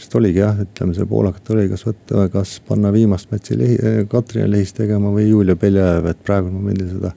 sest 0.00 0.14
oligi 0.16 0.40
jah, 0.40 0.56
ütleme 0.64 0.96
see 0.96 1.06
poolakat 1.08 1.50
oli, 1.54 1.66
kas 1.68 1.84
võtta, 1.84 2.26
kas 2.32 2.54
panna 2.64 2.92
viimast 2.92 3.32
matši 3.32 3.56
lehi, 3.60 3.78
Katrin 4.08 4.48
Lehis 4.50 4.72
tegema 4.76 5.12
või 5.12 5.28
Julia 5.28 5.56
Beljajev, 5.60 6.08
et 6.08 6.22
praegu 6.24 6.52
momendil 6.52 6.88
seda. 6.94 7.14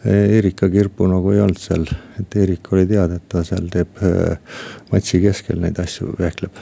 Erika 0.00 0.68
Kirpu 0.72 1.04
nagu 1.08 1.32
ei 1.32 1.42
olnud 1.44 1.60
seal, 1.60 1.84
et 2.20 2.36
Eerik 2.40 2.70
oli 2.72 2.86
teada, 2.88 3.18
et 3.20 3.26
ta 3.28 3.42
seal 3.44 3.66
teeb 3.72 4.00
matši 4.92 5.20
keskel 5.26 5.60
neid 5.60 5.80
asju 5.80 6.14
vehkleb. 6.16 6.56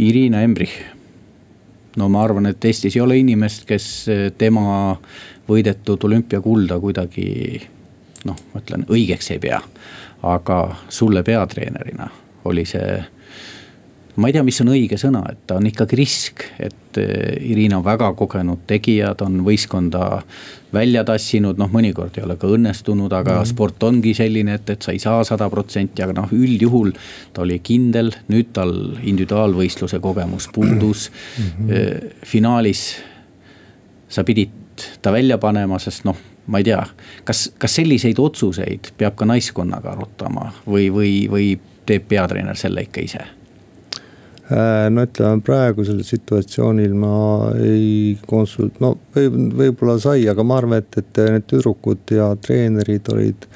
Irina 0.00 0.40
Embrich 0.46 0.78
no 2.00 2.08
ma 2.08 2.24
arvan, 2.24 2.48
et 2.48 2.64
Eestis 2.64 2.96
ei 2.96 3.04
ole 3.04 3.18
inimest, 3.20 3.66
kes 3.68 3.86
eh, 4.08 4.24
tema 4.38 4.96
võidetud 5.50 6.08
olümpiakulda 6.08 6.80
kuidagi 6.80 7.28
noh, 8.24 8.36
ma 8.52 8.62
ütlen 8.62 8.86
õigeks 8.88 9.32
ei 9.34 9.42
pea. 9.42 9.60
aga 10.22 10.56
sulle 10.92 11.22
peatreenerina 11.24 12.10
oli 12.44 12.66
see 12.68 12.98
ma 14.16 14.28
ei 14.28 14.34
tea, 14.34 14.42
mis 14.46 14.60
on 14.62 14.72
õige 14.72 14.98
sõna, 15.00 15.22
et 15.30 15.44
ta 15.46 15.58
on 15.60 15.66
ikkagi 15.70 15.98
risk, 15.98 16.44
et 16.58 16.98
eh, 17.00 17.36
Irina 17.50 17.78
on 17.78 17.84
väga 17.86 18.10
kogenud 18.18 18.64
tegija, 18.70 19.12
ta 19.14 19.28
on 19.28 19.40
võistkonda 19.46 20.22
välja 20.74 21.04
tassinud, 21.06 21.58
noh, 21.58 21.70
mõnikord 21.72 22.18
ei 22.18 22.24
ole 22.26 22.36
ka 22.40 22.50
õnnestunud, 22.50 23.12
aga 23.12 23.36
mm 23.36 23.38
-hmm. 23.38 23.50
sport 23.52 23.82
ongi 23.82 24.14
selline, 24.14 24.54
et, 24.58 24.70
et 24.70 24.82
sa 24.82 24.92
ei 24.92 24.98
saa 24.98 25.24
sada 25.24 25.50
protsenti, 25.50 26.02
aga 26.02 26.16
noh, 26.20 26.32
üldjuhul 26.32 26.92
ta 27.32 27.42
oli 27.42 27.58
kindel, 27.58 28.12
nüüd 28.28 28.52
tal 28.52 28.74
individuaalvõistluse 29.02 30.00
kogemus 30.00 30.48
puudus 30.52 31.10
mm. 31.10 31.44
-hmm. 31.44 32.14
finaalis 32.26 32.96
sa 34.08 34.24
pidid 34.24 34.50
ta 35.02 35.12
välja 35.12 35.38
panema, 35.38 35.78
sest 35.78 36.04
noh 36.04 36.16
ma 36.46 36.58
ei 36.58 36.64
tea, 36.64 36.86
kas, 37.24 37.52
kas 37.58 37.74
selliseid 37.74 38.18
otsuseid 38.18 38.92
peab 38.98 39.14
ka 39.16 39.24
naiskonnaga 39.24 39.92
arutama 39.92 40.52
või, 40.66 40.88
või, 40.92 41.12
või 41.30 41.60
teeb 41.86 42.08
peatreener 42.08 42.56
selle 42.56 42.82
ikka 42.82 43.04
ise 43.04 43.39
no 44.50 45.04
ütleme 45.06 45.42
praegusel 45.46 46.00
situatsioonil 46.06 46.94
ma 46.98 47.16
ei 47.62 48.16
konsult-, 48.26 48.80
no 48.82 48.96
võib, 49.14 49.36
võib-olla 49.60 49.98
sai, 50.02 50.24
aga 50.30 50.42
ma 50.46 50.56
arvan, 50.58 50.80
et, 50.82 50.98
et 50.98 51.20
need 51.36 51.46
tüdrukud 51.50 52.10
ja 52.16 52.32
treenerid 52.42 53.12
olid, 53.14 53.46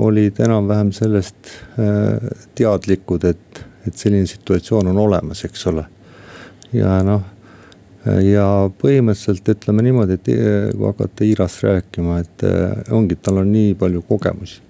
olid 0.00 0.40
enam-vähem 0.40 0.94
sellest 0.96 1.52
äh, 1.76 2.30
teadlikud, 2.56 3.26
et, 3.28 3.60
et 3.84 4.00
selline 4.00 4.28
situatsioon 4.30 4.88
on 4.94 5.02
olemas, 5.04 5.44
eks 5.44 5.66
ole. 5.72 5.84
ja 6.72 7.00
noh, 7.04 7.26
ja 8.24 8.46
põhimõtteliselt 8.80 9.48
ütleme 9.54 9.84
niimoodi, 9.84 10.16
et 10.16 10.28
kui 10.72 10.86
hakata 10.86 11.26
Iirast 11.26 11.64
rääkima, 11.66 12.20
et 12.24 12.44
ongi, 12.96 13.18
tal 13.20 13.42
on 13.42 13.50
nii 13.52 13.74
palju 13.80 14.02
kogemusi. 14.08 14.62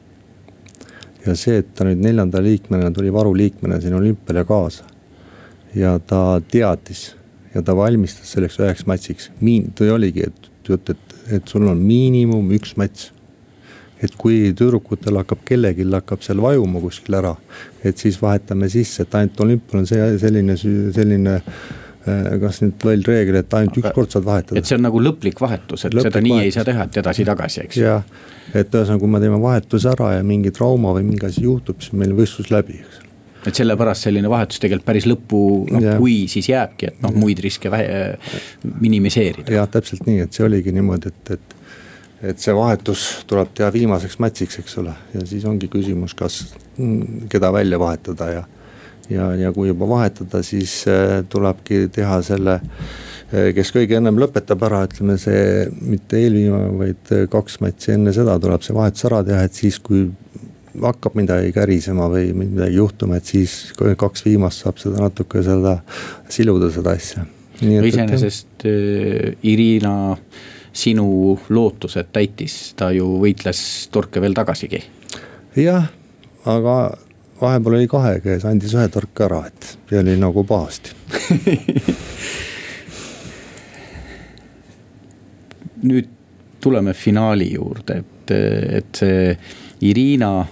ja 1.27 1.35
see, 1.37 1.61
et 1.61 1.75
ta 1.77 1.85
nüüd 1.85 2.01
neljanda 2.01 2.41
liikmena 2.43 2.91
tuli 2.91 3.13
varuliikmena 3.13 3.81
siin 3.81 3.95
olümpiale 3.95 4.45
kaasa. 4.49 4.85
Ja 5.75 5.99
ta 5.99 6.41
teadis 6.51 7.11
ja 7.55 7.63
ta 7.63 7.77
valmistas 7.77 8.33
selleks 8.35 8.59
üheks 8.61 8.87
matsiks, 8.87 9.31
miin-, 9.41 9.71
ta 9.75 9.89
oligi, 9.95 10.27
et 10.31 10.69
jutt, 10.69 10.91
et, 10.91 11.17
et 11.39 11.49
sul 11.49 11.67
on 11.69 11.79
miinimum 11.79 12.53
üks 12.57 12.77
mats 12.81 13.11
et 14.01 14.15
kui 14.17 14.51
tüdrukutel 14.57 15.19
hakkab, 15.21 15.43
kellelgi 15.49 15.85
hakkab 15.93 16.25
seal 16.25 16.41
vajuma 16.41 16.81
kuskil 16.81 17.19
ära, 17.21 17.35
et 17.85 18.01
siis 18.01 18.17
vahetame 18.23 18.71
sisse, 18.73 19.05
et 19.05 19.17
ainult 19.19 19.43
olümpial 19.45 19.83
on 19.83 19.89
see 19.89 20.07
selline, 20.23 20.57
selline 20.57 21.35
äh, 21.37 22.39
kas 22.41 22.63
nüüd 22.65 22.87
loll 22.89 23.05
reegel, 23.09 23.41
et 23.43 23.59
ainult 23.59 23.77
üks 23.83 23.93
kord 23.97 24.15
saad 24.15 24.25
vahetada. 24.29 24.61
et 24.61 24.71
see 24.71 24.79
on 24.79 24.87
nagu 24.89 25.03
lõplik 25.05 25.43
vahetus, 25.43 25.85
et 25.85 25.97
lõplik 25.97 26.15
seda 26.15 26.25
nii 26.25 26.37
vahetus. 26.39 26.49
ei 26.49 26.57
saa 26.57 26.69
teha, 26.71 26.89
et 26.89 27.01
edasi-tagasi, 27.03 27.67
eks. 27.67 27.83
jah, 27.83 28.09
et 28.55 28.73
ühesõnaga, 28.73 29.03
kui 29.05 29.15
me 29.17 29.23
teeme 29.27 29.43
vahetuse 29.45 29.93
ära 29.93 30.15
ja 30.17 30.25
mingi 30.27 30.55
trauma 30.57 30.97
või 30.97 31.07
mingi 31.13 31.29
asi 31.29 31.45
juhtub, 31.45 31.85
siis 31.85 31.93
meil 32.01 32.17
võistlus 32.17 32.53
läbi, 32.55 32.81
eks 32.81 33.00
et 33.47 33.57
sellepärast 33.57 34.09
selline 34.09 34.29
vahetus 34.31 34.61
tegelikult 34.61 34.89
päris 34.91 35.07
lõppu, 35.09 35.41
noh 35.73 36.01
kui 36.01 36.27
siis 36.29 36.51
jääbki, 36.51 36.91
et 36.93 37.01
noh 37.05 37.15
muid 37.17 37.41
riske 37.41 37.73
vähe, 37.73 38.19
minimiseerida. 38.83 39.53
jah, 39.55 39.71
täpselt 39.71 40.05
nii, 40.09 40.27
et 40.27 40.37
see 40.37 40.45
oligi 40.47 40.75
niimoodi, 40.77 41.15
et, 41.15 41.35
et 41.39 41.57
et 42.21 42.41
see 42.41 42.53
vahetus 42.53 43.05
tuleb 43.29 43.53
teha 43.57 43.71
viimaseks 43.73 44.19
matšiks, 44.21 44.61
eks 44.61 44.79
ole, 44.83 44.95
ja 45.15 45.27
siis 45.29 45.45
ongi 45.49 45.71
küsimus, 45.73 46.15
kas, 46.17 46.43
mm, 46.77 47.29
keda 47.33 47.53
välja 47.55 47.79
vahetada 47.81 48.29
ja. 48.35 48.43
ja, 49.09 49.31
ja 49.47 49.53
kui 49.57 49.71
juba 49.71 49.89
vahetada, 49.89 50.43
siis 50.45 50.83
äh, 50.91 51.23
tulebki 51.33 51.87
teha 51.95 52.21
selle, 52.27 52.59
äh, 52.61 53.51
kes 53.57 53.73
kõige 53.73 53.97
ennem 53.97 54.21
lõpetab 54.21 54.67
ära, 54.69 54.83
ütleme 54.89 55.17
see 55.21 55.65
mitte 55.81 56.21
eelviimane, 56.21 56.75
vaid 56.83 57.15
äh, 57.17 57.25
kaks 57.33 57.61
matši 57.65 57.97
enne 57.97 58.13
seda 58.17 58.37
tuleb 58.43 58.69
see 58.69 58.77
vahetus 58.77 59.09
ära 59.09 59.23
teha, 59.25 59.47
et 59.49 59.57
siis 59.57 59.81
kui 59.81 60.11
hakkab 60.83 61.17
midagi 61.19 61.53
kärisema 61.55 62.09
või 62.13 62.33
midagi 62.37 62.77
juhtuma, 62.79 63.19
et 63.19 63.27
siis 63.29 63.73
kaks 63.77 64.25
viimast 64.27 64.65
saab 64.65 64.79
seda 64.83 65.03
natuke 65.03 65.43
seda 65.47 65.79
siluda 66.31 66.71
seda 66.75 66.95
asja. 66.97 67.27
iseenesest 67.61 68.65
Irina 69.43 70.17
sinu 70.73 71.39
lootused 71.49 72.13
täitis, 72.15 72.75
ta 72.79 72.93
ju 72.95 73.19
võitles 73.23 73.89
torke 73.93 74.21
veel 74.23 74.35
tagasigi. 74.35 74.83
jah, 75.59 75.91
aga 76.47 76.77
vahepeal 77.41 77.75
oli 77.81 77.89
kahe 77.91 78.21
käes, 78.25 78.45
andis 78.47 78.75
ühe 78.77 78.89
torke 78.93 79.25
ära, 79.27 79.47
et 79.51 79.77
see 79.91 79.99
oli 79.99 80.17
nagu 80.21 80.45
pahasti 80.47 80.91
nüüd 85.91 86.09
tuleme 86.61 86.93
finaali 86.95 87.53
juurde, 87.55 88.03
et, 88.03 88.31
et 88.81 88.95
see 89.01 89.39
Irina 89.89 90.45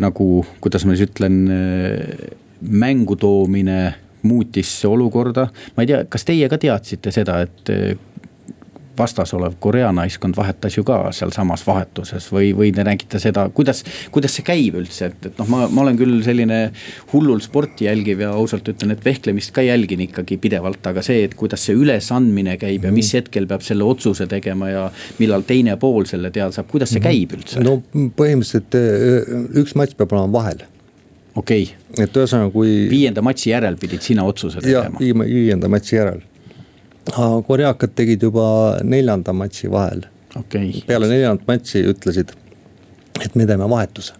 nagu, 0.00 0.44
kuidas 0.64 0.86
ma 0.88 0.96
siis 0.96 1.10
ütlen, 1.10 1.40
eh, 1.52 2.36
mängu 2.60 3.16
toomine 3.16 3.94
muutis 4.22 4.84
olukorda. 4.84 5.48
ma 5.76 5.82
ei 5.82 5.86
tea, 5.86 6.04
kas 6.10 6.24
teie 6.24 6.48
ka 6.48 6.58
teadsite 6.58 7.12
seda, 7.14 7.40
et 7.46 7.72
eh, 7.72 7.96
vastas 8.98 9.32
olev 9.36 9.56
Korea 9.60 9.90
naiskond 9.94 10.36
vahetas 10.36 10.76
ju 10.76 10.84
ka 10.86 11.00
sealsamas 11.14 11.64
vahetuses 11.66 12.28
või, 12.32 12.50
või 12.56 12.72
te 12.74 12.84
nägite 12.86 13.20
seda, 13.22 13.48
kuidas, 13.54 13.84
kuidas 14.14 14.36
see 14.38 14.46
käib 14.46 14.78
üldse, 14.80 15.10
et, 15.12 15.30
et 15.30 15.40
noh, 15.40 15.48
ma, 15.50 15.66
ma 15.72 15.84
olen 15.84 15.98
küll 16.00 16.20
selline 16.26 16.60
hullult 17.12 17.46
sporti 17.46 17.88
jälgiv 17.88 18.22
ja 18.24 18.32
ausalt 18.36 18.68
ütlen, 18.72 18.94
et 18.94 19.04
vehklemist 19.04 19.54
ka 19.56 19.64
jälgin 19.64 20.04
ikkagi 20.08 20.38
pidevalt, 20.42 20.84
aga 20.90 21.04
see, 21.04 21.22
et 21.28 21.36
kuidas 21.38 21.66
see 21.68 21.76
ülesandmine 21.78 22.58
käib 22.60 22.88
ja 22.88 22.94
mis 22.94 23.12
mhm. 23.12 23.22
hetkel 23.22 23.48
peab 23.50 23.66
selle 23.66 23.86
otsuse 23.88 24.28
tegema 24.30 24.72
ja 24.72 24.88
millal 25.18 25.46
teine 25.48 25.76
pool 25.80 26.08
selle 26.10 26.32
teada 26.34 26.54
saab, 26.54 26.70
kuidas 26.72 26.94
see 26.94 27.02
mhm. 27.02 27.08
käib 27.08 27.38
üldse? 27.38 27.62
no 27.64 27.78
põhimõtteliselt 28.18 28.78
eh, 28.78 29.38
üks 29.62 29.76
matš 29.78 29.96
peab 29.98 30.16
olema 30.16 30.40
vahel 30.40 30.66
okei 31.38 31.68
okay.. 31.68 32.04
et 32.04 32.16
ühesõnaga, 32.16 32.50
kui. 32.54 32.72
viienda 32.90 33.22
matši 33.24 33.52
järel 33.52 33.78
pidid 33.80 34.04
sina 34.04 34.24
otsuse 34.28 34.62
tegema. 34.64 35.00
viienda 35.24 35.70
matši 35.70 35.96
järel 35.96 36.22
koreakad 37.46 37.94
tegid 37.96 38.22
juba 38.22 38.78
neljanda 38.84 39.32
matši 39.32 39.70
vahel 39.72 40.04
okay.. 40.36 40.72
peale 40.86 41.08
neljandat 41.10 41.46
matši 41.48 41.84
ütlesid, 41.92 42.32
et 43.24 43.36
me 43.38 43.46
teeme 43.48 43.68
vahetuse. 43.70 44.14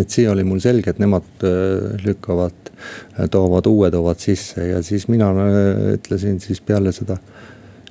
et 0.00 0.10
see 0.10 0.24
oli 0.28 0.44
mul 0.44 0.60
selge, 0.64 0.90
et 0.90 1.00
nemad 1.02 1.44
äh, 1.44 1.98
lükkavad, 2.04 2.70
äh, 2.72 3.26
toovad 3.30 3.66
uue, 3.68 3.90
toovad 3.92 4.20
sisse 4.22 4.64
ja 4.70 4.82
siis 4.82 5.08
mina 5.12 5.28
äh, 5.30 5.96
ütlesin 5.98 6.40
siis 6.40 6.62
peale 6.64 6.94
seda 6.96 7.18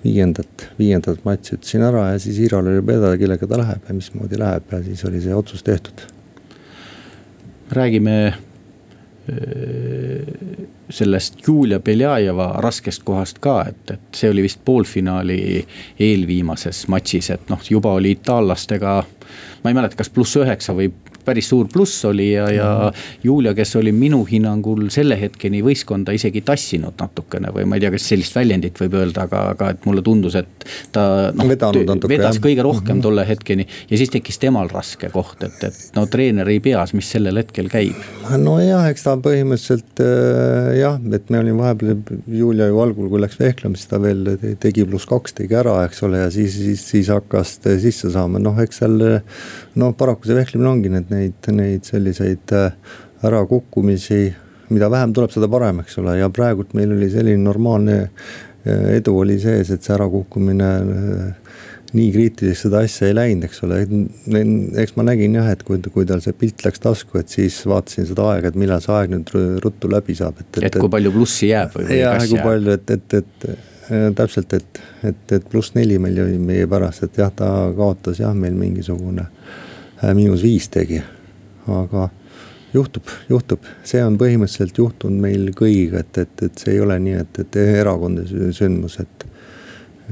viiendat, 0.02 0.70
viiendat 0.80 1.22
matši 1.28 1.60
ütlesin 1.60 1.86
ära 1.86 2.08
ja 2.14 2.22
siis 2.24 2.40
Iral 2.42 2.72
oli 2.72 2.82
peale, 2.86 3.14
kellega 3.22 3.48
ta 3.48 3.62
läheb 3.62 3.90
ja 3.90 3.98
mismoodi 3.98 4.40
läheb 4.42 4.74
ja 4.74 4.82
siis 4.88 5.06
oli 5.06 5.22
see 5.22 5.36
otsus 5.36 5.64
tehtud. 5.64 6.08
räägime 7.72 8.34
sellest 10.92 11.48
Julia 11.48 11.80
Beljajeva 11.80 12.50
raskest 12.64 13.04
kohast 13.08 13.40
ka, 13.40 13.62
et, 13.70 13.94
et 13.96 14.18
see 14.18 14.30
oli 14.32 14.44
vist 14.44 14.60
poolfinaali 14.66 15.38
eelviimases 16.00 16.84
matšis, 16.92 17.30
et 17.36 17.52
noh, 17.52 17.62
juba 17.70 17.94
oli 18.00 18.12
itaallastega. 18.18 18.98
ma 19.64 19.70
ei 19.70 19.78
mäleta, 19.78 19.96
kas 19.96 20.10
pluss 20.10 20.36
üheksa 20.36 20.76
või 20.76 20.92
päris 21.32 21.50
suur 21.52 21.70
pluss 21.72 22.06
oli 22.10 22.32
ja, 22.34 22.48
ja 22.52 22.70
Julia, 23.24 23.54
kes 23.58 23.76
oli 23.80 23.94
minu 23.96 24.22
hinnangul 24.28 24.90
selle 24.94 25.18
hetkeni 25.20 25.62
võistkonda 25.66 26.16
isegi 26.16 26.44
tassinud 26.46 26.98
natukene 27.00 27.54
või 27.56 27.68
ma 27.70 27.78
ei 27.78 27.86
tea, 27.86 27.94
kas 27.96 28.08
sellist 28.12 28.36
väljendit 28.36 28.80
võib 28.82 28.98
öelda, 29.00 29.26
aga, 29.30 29.44
aga 29.56 29.72
et 29.76 29.88
mulle 29.88 30.04
tundus, 30.06 30.36
et 30.40 30.66
ta 30.94 31.32
noh, 31.36 31.48
vedas 31.52 32.38
jah. 32.38 32.42
kõige 32.44 32.66
rohkem 32.66 32.96
mm 32.96 33.00
-hmm. 33.00 33.06
tolle 33.08 33.28
hetkeni 33.28 33.68
ja 33.68 34.00
siis 34.00 34.12
tekkis 34.14 34.42
temal 34.42 34.70
raske 34.74 35.10
koht, 35.14 35.44
et, 35.48 35.64
et 35.64 35.96
no 35.96 36.06
treeneri 36.12 36.60
peas, 36.64 36.94
mis 36.98 37.10
sellel 37.12 37.40
hetkel 37.42 37.70
käib. 37.72 37.96
nojah, 38.38 38.90
eks 38.92 39.08
ta 39.08 39.16
põhimõtteliselt 39.22 40.04
äh, 40.04 40.80
jah, 40.82 41.00
et 41.14 41.30
me 41.30 41.40
olime 41.40 41.64
vahepeal, 41.64 41.98
Julia 42.28 42.68
ju 42.68 42.82
algul, 42.84 43.10
kui 43.12 43.22
läks 43.22 43.40
vehklema, 43.40 43.80
siis 43.80 43.92
ta 43.92 44.02
veel 44.02 44.36
tegi 44.60 44.86
pluss 44.86 45.08
kaks 45.10 45.38
tegi 45.40 45.56
ära, 45.56 45.80
eks 45.86 46.04
ole, 46.08 46.26
ja 46.26 46.32
siis, 46.34 46.58
siis, 46.58 46.84
siis 46.94 47.12
hakkas 47.14 47.58
sisse 47.82 48.12
saama, 48.12 48.40
noh, 48.42 48.60
eks 48.62 48.82
seal 48.82 48.98
noh, 49.80 49.94
paraku 49.98 50.28
see 50.28 50.38
vehklemine 50.38 50.70
ongi 50.72 50.92
need 50.92 51.12
neid, 51.22 51.52
neid 51.56 51.88
selliseid 51.88 52.56
äh, 52.58 52.72
ärakukkumisi, 53.28 54.24
mida 54.72 54.90
vähem 54.92 55.14
tuleb, 55.14 55.34
seda 55.34 55.50
parem, 55.52 55.84
eks 55.84 56.00
ole, 56.02 56.18
ja 56.22 56.30
praegult 56.34 56.74
meil 56.78 56.94
oli 56.96 57.10
selline 57.12 57.44
normaalne 57.44 58.00
äh, 58.02 58.98
edu 58.98 59.18
oli 59.22 59.40
sees, 59.42 59.72
et 59.74 59.86
see 59.86 59.96
ärakukkumine 59.98 60.72
äh, 60.82 61.56
nii 61.92 62.12
kriitiliseks 62.14 62.66
seda 62.68 62.82
asja 62.86 63.10
ei 63.10 63.16
läinud, 63.18 63.50
eks 63.50 63.66
ole, 63.66 63.82
eks 64.80 64.94
ma 64.96 65.04
nägin 65.10 65.34
jah, 65.36 65.50
et 65.52 65.66
kui, 65.68 65.80
kui 65.92 66.06
tal 66.08 66.22
see 66.24 66.36
pilt 66.40 66.64
läks 66.64 66.80
tasku, 66.84 67.20
et 67.20 67.34
siis 67.34 67.58
vaatasin 67.68 68.08
seda 68.08 68.30
aega, 68.32 68.52
et 68.52 68.60
millal 68.60 68.80
see 68.84 68.94
aeg 68.96 69.12
nüüd 69.12 69.34
ruttu 69.66 69.92
läbi 69.92 70.16
saab, 70.16 70.40
et, 70.40 70.48
et. 70.62 70.70
et 70.70 70.80
kui 70.80 70.92
palju 70.94 71.12
plussi 71.18 71.52
jääb 71.52 71.76
või, 71.76 71.90
või 71.90 72.00
jah, 72.00 72.16
kas 72.16 72.30
kui 72.30 72.40
jääb? 72.40 72.48
palju, 72.48 72.78
et, 72.78 72.96
et, 72.96 73.18
et 73.20 74.16
täpselt, 74.16 74.56
et, 74.56 74.80
et, 75.10 75.36
et 75.36 75.52
pluss 75.52 75.76
neli 75.76 76.00
meil 76.00 76.24
oli 76.24 76.40
meie 76.40 76.70
pärast, 76.72 77.04
et 77.10 77.20
jah, 77.20 77.34
ta 77.36 77.52
kaotas 77.76 78.24
jah, 78.24 78.32
meil 78.38 78.56
mingisugune 78.56 79.28
Äh, 79.28 79.71
miinus 80.14 80.44
viis 80.44 80.70
tegi. 80.74 81.02
aga 81.68 82.10
juhtub, 82.74 83.10
juhtub, 83.30 83.66
see 83.88 84.02
on 84.04 84.18
põhimõtteliselt 84.20 84.78
juhtunud 84.80 85.22
meil 85.22 85.50
kõigiga, 85.58 86.02
et, 86.02 86.18
et, 86.24 86.44
et 86.48 86.64
see 86.64 86.76
ei 86.76 86.84
ole 86.84 86.98
nii, 87.04 87.18
et, 87.22 87.42
et 87.44 87.60
erakondade 87.64 88.52
sündmus, 88.56 89.00
et. 89.04 89.28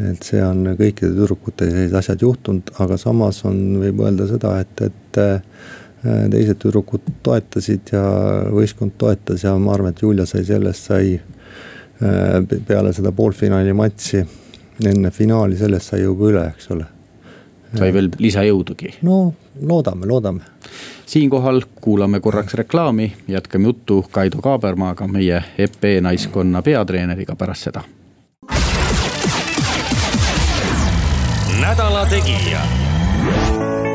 et 0.09 0.23
see 0.23 0.39
on 0.43 0.63
kõikide 0.79 1.11
tüdrukutega 1.11 1.73
sellised 1.73 1.95
asjad 1.99 2.21
juhtunud, 2.23 2.69
aga 2.79 2.97
samas 2.99 3.41
on, 3.47 3.57
võib 3.81 4.03
öelda 4.05 4.27
seda, 4.29 4.53
et, 4.63 4.83
et 4.85 5.19
äh, 5.19 5.65
teised 6.31 6.59
tüdrukud 6.61 7.09
toetasid 7.23 7.91
ja 7.91 8.03
võistkond 8.53 8.95
toetas 9.01 9.43
ja 9.43 9.55
ma 9.59 9.73
arvan, 9.75 9.91
et 9.91 10.03
Julia 10.05 10.27
sai 10.29 10.45
sellest, 10.47 10.91
sai 10.91 11.17
äh, 11.17 12.61
peale 12.67 12.93
seda 12.95 13.11
poolfinaali 13.15 13.75
matši, 13.75 14.23
enne 14.87 15.11
finaali, 15.11 15.59
sellest 15.59 15.91
sai 15.91 16.05
ju 16.05 16.15
ka 16.15 16.31
üle, 16.31 16.47
eks 16.53 16.71
ole. 16.75 16.87
Sai 17.77 17.93
veel 17.93 18.09
lisajõudugi. 18.17 18.93
no 19.01 19.33
loodame, 19.61 20.05
loodame. 20.05 20.41
siinkohal 21.05 21.61
kuulame 21.81 22.19
korraks 22.19 22.53
reklaami, 22.53 23.13
jätkame 23.27 23.63
juttu 23.63 24.05
Kaido 24.11 24.41
Kaabermaaga, 24.41 25.07
meie 25.07 25.43
EP 25.57 25.83
naiskonna 26.01 26.61
peatreeneriga 26.61 27.35
pärast 27.35 27.69
seda. 27.69 27.83
nädala 31.61 32.05
Tegija. 32.05 32.61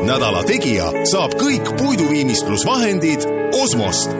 nädala 0.05 0.43
Tegija 0.43 0.91
saab 1.11 1.33
kõik 1.33 1.75
puiduviimistlusvahendid 1.77 3.27
Osmost. 3.63 4.11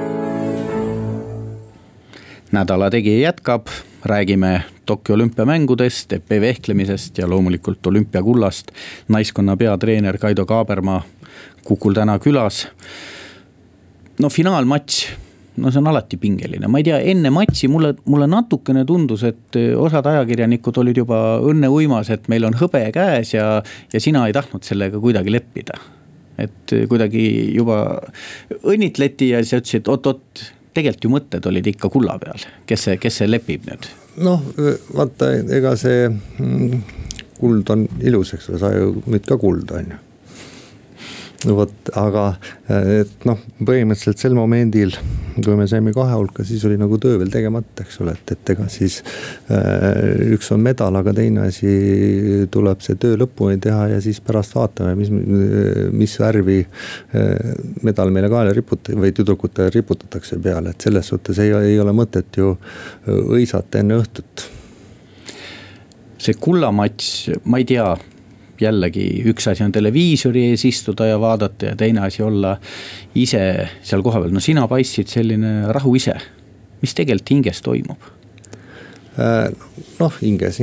nädala 2.52 2.89
Tegija 2.89 3.30
jätkab, 3.30 3.68
räägime 4.06 4.75
Tokyo 4.86 5.15
olümpiamängudest, 5.15 6.13
epee 6.13 6.41
vehklemisest 6.41 7.17
ja 7.17 7.30
loomulikult 7.30 7.88
olümpiakullast. 7.88 8.71
naiskonna 9.08 9.58
peatreener 9.58 10.17
Kaido 10.17 10.45
Kaabermaa 10.45 11.04
Kukul 11.65 11.93
täna 11.98 12.19
külas. 12.21 12.67
no 14.19 14.30
finaalmatš, 14.30 15.00
no 15.58 15.71
see 15.71 15.82
on 15.82 15.89
alati 15.89 16.17
pingeline, 16.21 16.69
ma 16.71 16.80
ei 16.80 16.86
tea, 16.88 17.00
enne 17.12 17.32
matši 17.34 17.67
mulle, 17.71 17.95
mulle 18.06 18.28
natukene 18.32 18.86
tundus, 18.88 19.26
et 19.28 19.58
osad 19.82 20.06
ajakirjanikud 20.12 20.78
olid 20.84 21.02
juba 21.02 21.19
õnneuimas, 21.43 22.12
et 22.13 22.30
meil 22.32 22.45
on 22.48 22.56
hõbe 22.62 22.84
käes 22.95 23.34
ja, 23.34 23.50
ja 23.91 24.04
sina 24.04 24.28
ei 24.30 24.38
tahtnud 24.38 24.63
sellega 24.67 25.02
kuidagi 25.02 25.34
leppida. 25.34 25.82
et 26.38 26.71
kuidagi 26.91 27.26
juba 27.56 27.82
õnnitleti 28.67 29.32
ja 29.32 29.43
siis 29.43 29.62
ütlesid 29.62 29.88
oot-oot, 29.91 30.48
tegelikult 30.76 31.08
ju 31.08 31.13
mõtted 31.13 31.45
olid 31.48 31.74
ikka 31.74 31.89
kulla 31.89 32.19
peal, 32.19 32.50
kes 32.67 32.89
see, 32.89 32.98
kes 33.02 33.24
see 33.24 33.32
lepib 33.32 33.65
nüüd? 33.71 33.88
Noh, 34.17 34.41
vaata, 34.95 35.32
ega 35.58 35.75
see 35.80 36.08
mm, 36.10 36.82
kuld 37.39 37.69
on 37.73 37.86
ilus, 37.99 38.34
eks 38.38 38.49
ole, 38.51 38.62
sa 38.62 38.73
ju 38.75 38.91
müüd 39.06 39.28
ka 39.28 39.39
kulda, 39.41 39.82
on 39.82 39.95
ju 39.95 40.01
vot, 41.53 41.91
aga 41.99 42.25
et 42.71 43.25
noh, 43.27 43.39
põhimõtteliselt 43.60 44.21
sel 44.21 44.36
momendil, 44.38 44.95
kui 45.36 45.58
me 45.60 45.67
saime 45.69 45.93
kahe 45.95 46.15
hulka, 46.15 46.45
siis 46.47 46.63
oli 46.67 46.77
nagu 46.79 46.97
töö 47.01 47.19
veel 47.21 47.31
tegemata, 47.34 47.84
eks 47.84 47.99
ole, 48.03 48.15
et, 48.15 48.34
et 48.36 48.51
ega 48.55 48.67
siis 48.71 49.01
äh,. 49.53 50.34
üks 50.36 50.49
on 50.55 50.63
medal, 50.65 50.95
aga 50.99 51.13
teine 51.15 51.45
asi 51.49 52.47
tuleb 52.51 52.81
see 52.86 52.97
töö 53.01 53.19
lõpuni 53.21 53.60
teha 53.62 53.91
ja 53.95 54.01
siis 54.03 54.21
pärast 54.25 54.55
vaatame, 54.58 54.95
mis, 54.99 55.12
mis 55.95 56.17
värvi 56.21 56.60
äh, 56.63 57.53
medal 57.86 58.13
meile 58.15 58.31
kaela 58.31 58.55
riputa- 58.55 58.95
või 58.97 59.13
tüdrukutele 59.15 59.73
riputatakse 59.75 60.39
peale, 60.41 60.73
et 60.73 60.89
selles 60.89 61.13
suhtes 61.13 61.39
ei, 61.43 61.53
ei 61.73 61.79
ole 61.81 61.95
mõtet 61.95 62.41
ju 62.41 62.55
hõisata 63.05 63.84
enne 63.84 63.99
õhtut 64.01 64.49
see 66.25 66.36
kullamatš, 66.41 67.10
ma 67.45 67.60
ei 67.62 67.67
tea 67.69 67.88
jällegi 68.62 69.06
üks 69.32 69.50
asi 69.52 69.65
on 69.65 69.74
televiisori 69.76 70.50
ees 70.52 70.65
istuda 70.68 71.10
ja 71.10 71.20
vaadata 71.22 71.72
ja 71.72 71.76
teine 71.80 72.06
asi 72.06 72.24
olla 72.24 72.56
ise 73.15 73.41
seal 73.84 74.04
kohapeal, 74.06 74.34
no 74.34 74.44
sina 74.44 74.68
paistsid 74.72 75.12
selline 75.12 75.72
rahuise. 75.76 76.15
mis 76.82 76.94
tegelikult 76.94 77.32
hinges 77.32 77.62
toimub? 77.65 78.12
Äh, 79.15 79.48
noh, 80.00 80.18
hinges, 80.22 80.60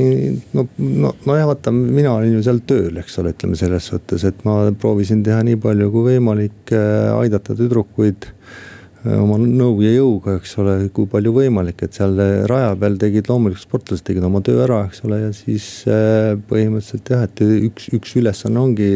no, 0.53 0.67
no, 0.79 1.15
nojah, 1.27 1.47
vaata, 1.49 1.73
mina 1.73 2.13
olin 2.13 2.37
ju 2.37 2.43
seal 2.45 2.61
tööl, 2.69 2.99
eks 3.01 3.17
ole, 3.19 3.33
ütleme 3.33 3.57
selles 3.57 3.89
suhtes, 3.89 4.27
et 4.29 4.45
ma 4.45 4.59
proovisin 4.79 5.23
teha 5.25 5.41
nii 5.49 5.57
palju 5.63 5.89
kui 5.95 6.13
võimalik, 6.13 6.75
äh, 6.77 7.09
aidata 7.17 7.57
tüdrukuid 7.57 8.29
Äh, 8.29 8.72
oma 9.03 9.37
nõu 9.41 9.81
ja 9.83 9.93
jõuga, 9.97 10.37
eks 10.39 10.53
ole, 10.63 10.75
kui 10.95 11.09
palju 11.11 11.33
võimalik, 11.35 11.81
et 11.83 11.97
seal 11.97 12.19
raja 12.51 12.73
peal 12.79 12.99
tegid 13.01 13.29
loomulikult 13.31 13.65
sportlased 13.65 14.07
tegid 14.07 14.25
oma 14.27 14.43
töö 14.47 14.63
ära, 14.67 14.85
eks 14.87 15.03
ole, 15.09 15.19
ja 15.25 15.31
siis 15.35 15.67
äh, 15.91 16.35
põhimõtteliselt 16.51 17.11
jah, 17.11 17.25
et 17.27 17.43
üks, 17.43 17.89
üks 17.99 18.15
ülesanne 18.21 18.63
ongi 18.63 18.91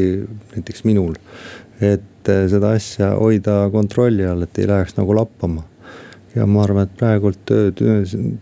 näiteks 0.55 0.87
minul. 0.87 1.16
et 1.81 2.31
äh, 2.31 2.45
seda 2.51 2.75
asja 2.79 3.14
hoida 3.19 3.64
kontrolli 3.75 4.27
all, 4.27 4.47
et 4.47 4.62
ei 4.62 4.71
läheks 4.71 4.95
nagu 5.01 5.16
lappama. 5.19 5.64
ja 6.37 6.47
ma 6.47 6.62
arvan, 6.62 6.87
et 6.87 6.99
praegult 7.01 7.55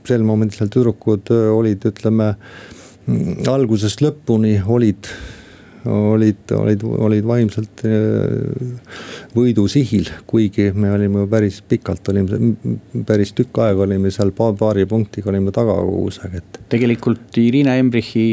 sel 0.05 0.27
momendil 0.27 0.59
seal 0.59 0.73
tüdrukud 0.75 1.33
olid, 1.33 1.89
ütleme 1.89 2.35
mm, 2.35 3.49
algusest 3.49 4.05
lõpuni 4.05 4.59
olid 4.67 5.09
olid, 5.91 6.53
olid, 6.57 6.85
olid 6.85 7.27
vaimselt 7.29 7.85
äh, 7.89 8.89
võidusihil, 9.37 10.09
kuigi 10.27 10.71
me 10.73 10.93
olime 10.95 11.25
ju 11.25 11.29
päris 11.31 11.61
pikalt, 11.69 12.09
olime 12.13 12.55
päris 13.07 13.35
tükk 13.37 13.61
aega 13.67 13.85
olime 13.87 14.13
seal 14.15 14.33
paari 14.37 14.87
punktiga 14.91 15.33
olime 15.33 15.53
taga 15.55 15.77
kogu 15.83 16.09
aeg, 16.25 16.41
et. 16.41 16.61
tegelikult 16.73 17.39
Irina 17.43 17.77
Embrichi 17.81 18.27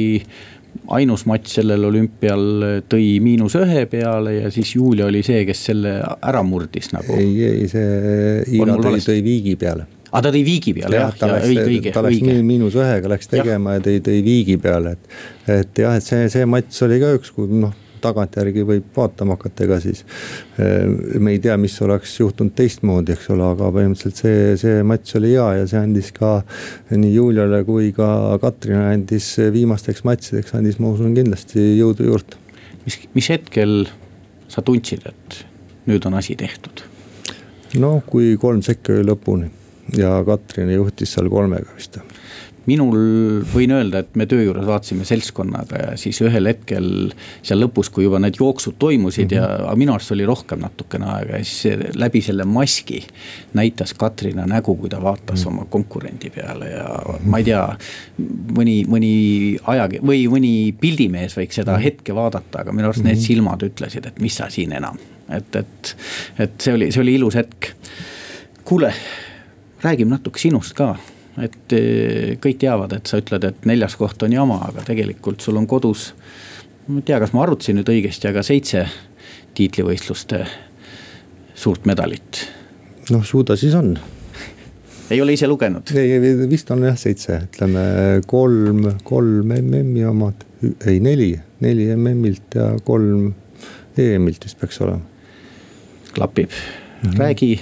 ainus 0.96 1.26
matš 1.28 1.58
sellel 1.60 1.84
olümpial 1.90 2.84
tõi 2.90 3.18
miinus 3.24 3.58
ühe 3.60 3.86
peale 3.92 4.38
ja 4.38 4.52
siis 4.54 4.76
Julia 4.76 5.10
oli 5.12 5.24
see, 5.26 5.44
kes 5.48 5.66
selle 5.72 5.98
ära 6.02 6.44
murdis 6.48 6.94
nagu. 6.96 7.18
ei, 7.20 7.34
ei 7.50 7.72
see 7.72 8.46
Hiina 8.54 8.80
tõi, 8.80 9.02
tõi 9.04 9.24
viigi 9.26 9.58
peale 9.60 9.90
aa, 10.12 10.20
ah, 10.20 10.24
ta 10.26 10.32
tõi 10.34 10.42
viigi 10.44 10.74
peale 10.76 10.98
jah, 10.98 11.14
ja, 11.16 11.28
ja 11.28 11.44
õige, 11.48 11.68
õige. 11.70 11.94
ta 11.96 12.04
läks 12.04 12.42
miinus 12.44 12.76
ühega 12.76 13.14
läks 13.14 13.32
tegema 13.32 13.78
ja, 13.78 13.80
ja 13.80 13.86
tõi, 13.86 14.02
tõi 14.04 14.18
viigi 14.26 14.58
peale, 14.60 14.98
et. 14.98 15.22
et 15.60 15.82
jah, 15.86 15.96
et 15.96 16.04
see, 16.04 16.28
see 16.34 16.50
matš 16.50 16.84
oli 16.88 17.00
ka 17.00 17.14
üks, 17.16 17.32
kui 17.36 17.48
noh 17.62 17.78
tagantjärgi 18.02 18.64
võib 18.66 18.88
vaatama 18.96 19.36
hakata, 19.38 19.66
ega 19.68 19.78
siis 19.84 20.02
eh, 20.58 20.88
me 21.22 21.36
ei 21.36 21.42
tea, 21.44 21.54
mis 21.62 21.76
oleks 21.86 22.16
juhtunud 22.20 22.56
teistmoodi, 22.58 23.16
eks 23.16 23.30
ole, 23.34 23.46
aga 23.54 23.70
põhimõtteliselt 23.76 24.24
see, 24.24 24.58
see 24.62 24.82
matš 24.88 25.20
oli 25.22 25.36
hea 25.36 25.48
ja 25.62 25.70
see 25.70 25.82
andis 25.86 26.12
ka 26.16 26.34
nii 26.92 27.14
Juliale 27.14 27.62
kui 27.68 27.92
ka 27.96 28.10
Katrile 28.42 28.82
andis 28.96 29.30
viimasteks 29.54 30.06
matšideks 30.08 30.58
andis, 30.58 30.82
ma 30.82 30.92
usun, 30.96 31.16
kindlasti 31.18 31.76
jõudu 31.78 32.10
juurde. 32.10 32.42
mis, 32.88 33.00
mis 33.14 33.32
hetkel 33.32 33.86
sa 34.52 34.66
tundsid, 34.66 35.06
et 35.08 35.42
nüüd 35.88 36.10
on 36.10 36.18
asi 36.20 36.36
tehtud? 36.40 36.86
no 37.80 38.00
kui 38.08 38.36
kolm 38.42 38.66
sekka 38.66 38.98
oli 38.98 39.08
lõpuni 39.08 39.52
ja 39.98 40.24
Katrin 40.26 40.72
juhtis 40.74 41.14
seal 41.14 41.30
kolmega 41.30 41.76
vist 41.76 42.00
minul 42.70 43.42
võin 43.50 43.74
öelda, 43.74 44.04
et 44.04 44.18
me 44.20 44.28
töö 44.30 44.44
juures 44.46 44.66
vaatasime 44.68 45.06
seltskonnaga 45.08 45.80
ja 45.82 45.94
siis 46.00 46.20
ühel 46.22 46.46
hetkel 46.52 46.88
seal 47.42 47.62
lõpus, 47.64 47.90
kui 47.94 48.06
juba 48.06 48.20
need 48.22 48.38
jooksud 48.38 48.78
toimusid 48.82 49.32
mm 49.32 49.38
-hmm. 49.38 49.40
ja, 49.40 49.66
aga 49.66 49.76
minu 49.80 49.96
arust 49.96 50.14
oli 50.14 50.26
rohkem 50.30 50.62
natukene 50.62 51.08
aega 51.16 51.40
ja 51.40 51.46
siis 51.46 51.96
läbi 51.96 52.22
selle 52.22 52.46
maski. 52.46 53.02
näitas 53.54 53.94
Katrina 53.94 54.46
nägu, 54.46 54.76
kui 54.76 54.90
ta 54.90 55.02
vaatas 55.02 55.46
mm 55.46 55.52
-hmm. 55.52 55.54
oma 55.54 55.66
konkurendi 55.70 56.30
peale 56.30 56.70
ja 56.70 56.86
-hmm. 56.86 57.26
ma 57.26 57.38
ei 57.38 57.44
tea. 57.44 57.78
mõni, 58.58 58.86
mõni 58.86 59.58
aja 59.64 59.88
või 59.88 60.28
mõni 60.30 60.74
pildimees 60.80 61.38
võiks 61.38 61.56
seda 61.56 61.78
-hmm. 61.78 61.84
hetke 61.84 62.16
vaadata, 62.16 62.62
aga 62.62 62.72
minu 62.72 62.84
arust 62.84 63.00
mm 63.00 63.04
-hmm. 63.04 63.08
need 63.08 63.18
mhm. 63.18 63.26
silmad 63.26 63.64
ütlesid, 63.64 64.08
et 64.08 64.20
mis 64.20 64.36
sa 64.36 64.50
siin 64.50 64.74
enam. 64.74 64.98
et, 65.30 65.56
et, 65.56 65.98
et 66.40 66.62
see 66.62 66.74
oli, 66.74 66.92
see 66.92 67.02
oli 67.02 67.14
ilus 67.14 67.36
hetk. 67.36 67.74
kuule 68.64 68.94
räägime 69.84 70.16
natuke 70.16 70.40
sinust 70.40 70.74
ka 70.78 70.96
et 71.40 71.76
eh, 71.76 72.38
kõik 72.42 72.60
teavad, 72.62 72.96
et 72.96 73.08
sa 73.08 73.20
ütled, 73.22 73.46
et 73.48 73.68
neljas 73.70 73.96
koht 74.00 74.24
on 74.26 74.34
jama, 74.34 74.60
aga 74.68 74.84
tegelikult 74.88 75.44
sul 75.44 75.60
on 75.62 75.68
kodus. 75.70 76.12
ma 76.88 77.00
ei 77.00 77.06
tea, 77.08 77.20
kas 77.22 77.32
ma 77.34 77.44
arvutasin 77.46 77.78
nüüd 77.80 77.92
õigesti, 77.94 78.28
aga 78.28 78.44
seitse 78.44 78.86
tiitlivõistluste 79.56 80.42
suurt 81.56 81.86
medalit. 81.86 82.48
noh, 83.12 83.24
su 83.26 83.44
ta 83.44 83.56
siis 83.56 83.76
on. 83.78 83.94
ei 85.10 85.22
ole 85.22 85.38
ise 85.38 85.48
lugenud? 85.48 85.94
ei, 85.96 86.20
vist 86.50 86.72
on 86.72 86.84
jah 86.84 86.98
seitse, 87.00 87.44
ütleme 87.48 87.86
kolm, 88.28 88.90
kolm 89.08 89.56
MM-i 89.62 90.06
omad, 90.10 90.44
ei 90.88 91.00
neli, 91.00 91.34
neli 91.64 91.88
MM-ilt 91.96 92.60
ja 92.60 92.74
kolm 92.84 93.32
EM-ilt 93.98 94.46
vist 94.48 94.60
peaks 94.60 94.84
olema. 94.84 95.02
klapib 96.12 96.52
mm, 96.52 97.10
-hmm. 97.10 97.18
räägi 97.18 97.60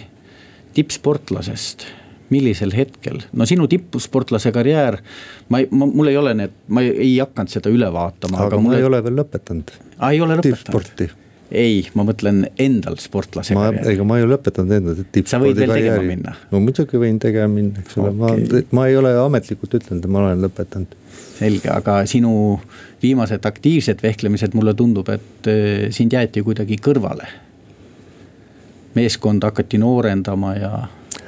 tippsportlasest 0.73 1.98
millisel 2.34 2.74
hetkel, 2.76 3.22
no 3.34 3.48
sinu 3.50 3.68
tippsportlase 3.72 4.52
karjäär. 4.56 5.00
ma 5.50 5.63
ei, 5.63 5.70
mul 5.72 6.12
ei 6.12 6.18
ole 6.18 6.36
need, 6.38 6.60
ma 6.68 6.84
ei, 6.86 7.18
hakanud 7.20 7.54
seda 7.54 7.72
üle 7.74 7.89
vaatama. 7.94 8.38
aga, 8.38 8.54
aga 8.54 8.62
mul 8.63 8.78
ei 8.78 8.86
ole 8.86 9.02
veel 9.06 9.18
lõpetanud. 9.22 9.74
aa, 9.98 10.12
ei 10.12 10.22
ole 10.22 10.39
lõpetanud? 10.42 11.15
ei, 11.50 11.82
ma 11.98 12.06
mõtlen 12.06 12.44
endal 12.62 13.00
sportlase 13.02 13.56
ma, 13.58 13.70
karjääri. 13.70 13.96
ega 13.96 14.06
ma 14.06 14.20
ei 14.20 14.26
ole 14.26 14.36
lõpetanud 14.36 14.76
enda 14.78 14.94
tippspordi 15.00 15.32
sa 15.32 15.42
võid 15.42 15.58
veel 15.58 15.74
tegema 15.74 16.06
minna? 16.06 16.36
no 16.52 16.62
muidugi 16.63 17.02
võin 17.02 17.18
tegema 17.22 17.50
minna, 17.54 17.84
eks 17.84 17.98
ole 17.98 18.13
okay., 18.13 18.46
ma, 18.52 18.62
ma 18.80 18.86
ei 18.92 19.00
ole 19.00 19.15
ametlikult 19.24 19.80
ütelnud, 19.80 20.06
et 20.06 20.13
ma 20.13 20.24
olen 20.24 20.46
lõpetanud. 20.46 20.96
selge, 21.39 21.72
aga 21.74 22.00
sinu 22.10 22.34
viimased 23.02 23.46
aktiivsed 23.48 24.04
vehklemised, 24.04 24.56
mulle 24.58 24.76
tundub, 24.78 25.10
et 25.10 25.50
eh, 25.50 25.88
sind 25.96 26.13
jäeti 26.13 26.44
kuidagi 26.46 26.78
kõrvale. 26.84 27.28
meeskonda 28.94 29.50
hakati 29.50 29.78
noorendama 29.78 30.56
ja 30.58 30.72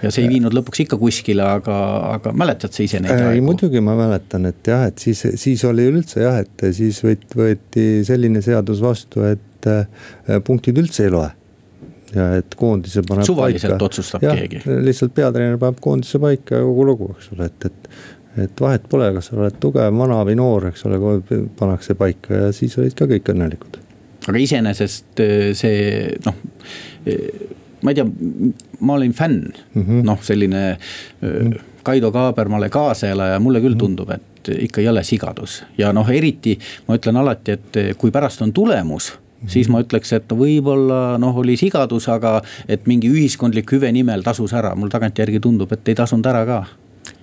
ja 0.02 0.12
see 0.14 0.26
ei 0.26 0.32
viinud 0.36 0.56
lõpuks 0.56 0.84
ikka 0.86 0.98
kuskile, 1.02 1.44
aga, 1.58 1.76
aga 2.16 2.34
mäletad 2.38 2.74
sa 2.76 2.84
ise 2.86 3.02
neid 3.02 3.14
aegu? 3.16 3.36
ei 3.36 3.44
muidugi 3.46 3.82
ma 3.84 3.96
mäletan, 3.98 4.48
et 4.50 4.72
jah, 4.72 4.88
et 4.90 5.02
siis, 5.02 5.24
siis 5.42 5.64
oli 5.68 5.88
üldse 5.92 6.24
jah, 6.24 6.40
et 6.44 6.66
siis 6.78 7.02
võeti, 7.06 7.38
võeti 7.38 7.86
selline 8.08 8.42
seadus 8.46 8.82
vastu, 8.84 9.26
et 9.28 9.70
äh, 9.70 9.86
punktid 10.46 10.80
üldse 10.82 11.08
ei 11.08 11.14
loe 11.14 11.30
ja 12.16 12.32
et 12.42 12.56
koondise 12.60 13.04
paneb 13.08 13.28
suvaliselt 13.28 13.78
paika. 13.78 13.88
otsustab 13.88 14.26
ja, 14.26 14.34
keegi. 14.36 14.64
lihtsalt 14.88 15.14
peatreener 15.18 15.60
paneb 15.62 15.80
koondise 15.84 16.20
paika 16.22 16.60
ja 16.60 16.66
kogu 16.68 16.88
lugu, 16.90 17.14
eks 17.18 17.32
ole, 17.36 17.48
et, 17.52 17.70
et. 17.70 17.94
et 18.46 18.66
vahet 18.66 18.84
pole, 18.92 19.08
kas 19.16 19.32
sa 19.32 19.38
oled 19.38 19.62
tugev, 19.64 19.96
vana 20.02 20.22
või 20.28 20.38
noor, 20.40 20.70
eks 20.72 20.86
ole, 20.90 21.00
pannakse 21.60 21.96
paika 22.00 22.46
ja 22.46 22.52
siis 22.56 22.78
olid 22.80 22.98
ka 22.98 23.08
kõik 23.12 23.32
õnnelikud. 23.34 23.80
aga 24.28 24.44
iseenesest 24.44 25.24
äh, 25.24 25.50
see 25.58 26.20
noh 26.28 26.46
ma 27.84 27.92
ei 27.92 28.00
tea, 28.00 28.06
ma 28.80 28.94
olin 29.00 29.14
fänn 29.14 29.52
mm 29.74 29.84
-hmm., 29.84 30.04
noh, 30.08 30.22
selline 30.22 30.78
mm. 31.22 31.54
Kaido 31.84 32.12
Kaabermale 32.12 32.70
kaaselaja, 32.70 33.40
mulle 33.40 33.62
küll 33.62 33.74
mhm. 33.74 33.80
tundub, 33.80 34.10
et 34.10 34.52
ikka 34.58 34.82
jõle 34.82 35.04
sigadus 35.04 35.64
ja 35.78 35.94
noh, 35.94 36.10
eriti 36.10 36.58
ma 36.88 36.98
ütlen 36.98 37.18
alati, 37.18 37.52
et 37.52 37.82
kui 37.98 38.12
pärast 38.12 38.42
on 38.42 38.54
tulemus 38.54 39.14
Mm 39.42 39.48
-hmm. 39.48 39.50
siis 39.50 39.70
ma 39.70 39.82
ütleks, 39.82 40.14
et 40.14 40.30
võib-olla 40.30 41.18
noh, 41.18 41.38
oli 41.38 41.58
sigadus, 41.58 42.10
aga 42.10 42.42
et 42.68 42.86
mingi 42.86 43.10
ühiskondlik 43.10 43.72
hüve 43.74 43.92
nimel 43.92 44.22
tasus 44.22 44.54
ära, 44.54 44.76
mul 44.76 44.90
tagantjärgi 44.90 45.40
tundub, 45.40 45.72
et 45.72 45.88
ei 45.88 45.96
tasunud 45.96 46.26
ära 46.26 46.46
ka. 46.46 46.66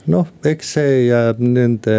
noh, 0.06 0.26
eks 0.44 0.72
see 0.72 1.06
jääb 1.06 1.38
nende, 1.38 1.94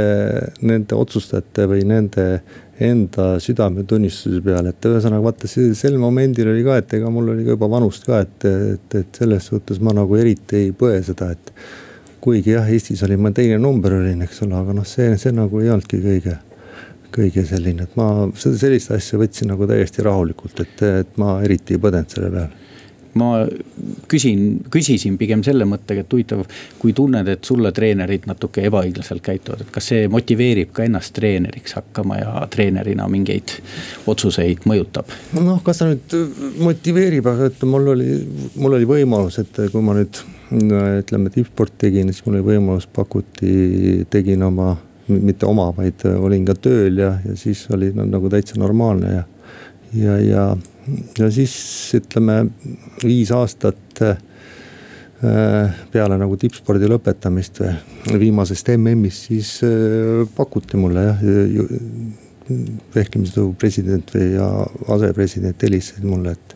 nende 0.62 0.96
otsustajate 0.96 1.68
või 1.68 1.86
nende 1.86 2.42
enda 2.80 3.34
südametunnistuse 3.44 4.40
peale, 4.44 4.72
et 4.72 4.88
ühesõnaga 4.88 5.26
vaata 5.26 5.50
sel 5.50 5.98
momendil 6.00 6.52
oli 6.54 6.64
ka, 6.64 6.80
et 6.80 6.96
ega 7.00 7.12
mul 7.12 7.34
oli 7.34 7.46
ka 7.48 7.58
juba 7.58 7.70
vanust 7.72 8.08
ka, 8.08 8.22
et, 8.24 8.48
et, 8.48 8.96
et 9.02 9.22
selles 9.22 9.50
suhtes 9.52 9.82
ma 9.84 9.94
nagu 9.96 10.16
eriti 10.20 10.64
ei 10.64 10.72
põe 10.76 11.02
seda, 11.06 11.32
et. 11.36 11.54
kuigi 12.20 12.52
jah, 12.52 12.68
Eestis 12.68 13.00
oli 13.08 13.16
ma 13.16 13.32
teine 13.32 13.56
number 13.64 13.94
olin, 13.96 14.26
eks 14.26 14.42
ole, 14.44 14.56
aga 14.60 14.74
noh, 14.76 14.88
see, 14.88 15.14
see 15.20 15.32
nagu 15.32 15.62
ei 15.62 15.70
olnudki 15.72 16.02
kõige, 16.04 16.34
kõige 17.16 17.46
selline, 17.48 17.88
et 17.88 17.94
ma 18.00 18.10
seda 18.36 18.60
sellist 18.60 18.92
asja 18.96 19.20
võtsin 19.20 19.48
nagu 19.52 19.68
täiesti 19.68 20.04
rahulikult, 20.04 20.60
et, 20.66 20.84
et 21.04 21.22
ma 21.22 21.38
eriti 21.44 21.78
ei 21.78 21.84
põdenud 21.84 22.16
selle 22.16 22.34
peale 22.34 22.69
ma 23.18 23.45
küsin, 24.12 24.60
küsisin 24.72 25.18
pigem 25.18 25.43
selle 25.45 25.66
mõttega, 25.70 26.03
et 26.03 26.14
huvitav, 26.14 26.43
kui 26.82 26.93
tunned, 26.97 27.28
et 27.32 27.45
sulle 27.45 27.72
treenerid 27.76 28.28
natuke 28.30 28.66
ebaõiglaselt 28.70 29.24
käituvad, 29.26 29.64
et 29.66 29.72
kas 29.74 29.89
see 29.93 30.07
motiveerib 30.12 30.74
ka 30.76 30.86
ennast 30.86 31.16
treeneriks 31.18 31.78
hakkama 31.80 32.20
ja 32.20 32.34
treenerina 32.51 33.07
mingeid 33.12 33.55
otsuseid 34.10 34.68
mõjutab? 34.70 35.10
noh, 35.39 35.62
kas 35.66 35.82
ta 35.82 35.89
nüüd 35.89 36.18
motiveerib, 36.62 37.30
aga 37.32 37.49
et 37.49 37.64
mul 37.70 37.93
oli, 37.95 38.12
mul 38.60 38.78
oli 38.80 38.89
võimalus, 38.89 39.39
et 39.41 39.64
kui 39.72 39.86
ma 39.86 39.97
nüüd 39.97 40.22
ütleme 40.49 41.30
tippsport 41.34 41.76
tegin, 41.78 42.10
siis 42.14 42.26
mul 42.26 42.39
oli 42.39 42.47
võimalus, 42.53 42.88
pakuti, 42.93 44.05
tegin 44.10 44.43
oma, 44.43 44.74
mitte 45.10 45.45
oma, 45.49 45.70
vaid 45.78 46.05
olin 46.10 46.45
ka 46.47 46.55
tööl 46.57 47.01
ja, 47.01 47.14
ja 47.26 47.36
siis 47.38 47.66
oli 47.74 47.91
no, 47.95 48.05
nagu 48.10 48.30
täitsa 48.34 48.60
normaalne 48.62 49.14
ja, 49.14 49.26
ja, 49.94 50.20
ja 50.20 50.44
ja 51.20 51.30
siis 51.32 51.54
ütleme 51.98 52.40
viis 53.04 53.32
aastat 53.36 54.02
äh, 54.06 54.18
peale 55.92 56.18
nagu 56.20 56.38
tippspordi 56.40 56.90
lõpetamist 56.90 57.62
või 57.62 58.20
viimasest 58.26 58.72
MM-ist, 58.76 59.30
siis 59.30 59.56
äh, 59.68 60.26
pakuti 60.36 60.80
mulle 60.80 61.08
jah. 61.10 61.26
vehklemisliidu 62.96 63.54
president 63.62 64.10
või 64.16 64.32
ja 64.34 64.46
asepresident 64.96 65.64
helistasid 65.64 66.06
mulle, 66.10 66.32
et, 66.34 66.56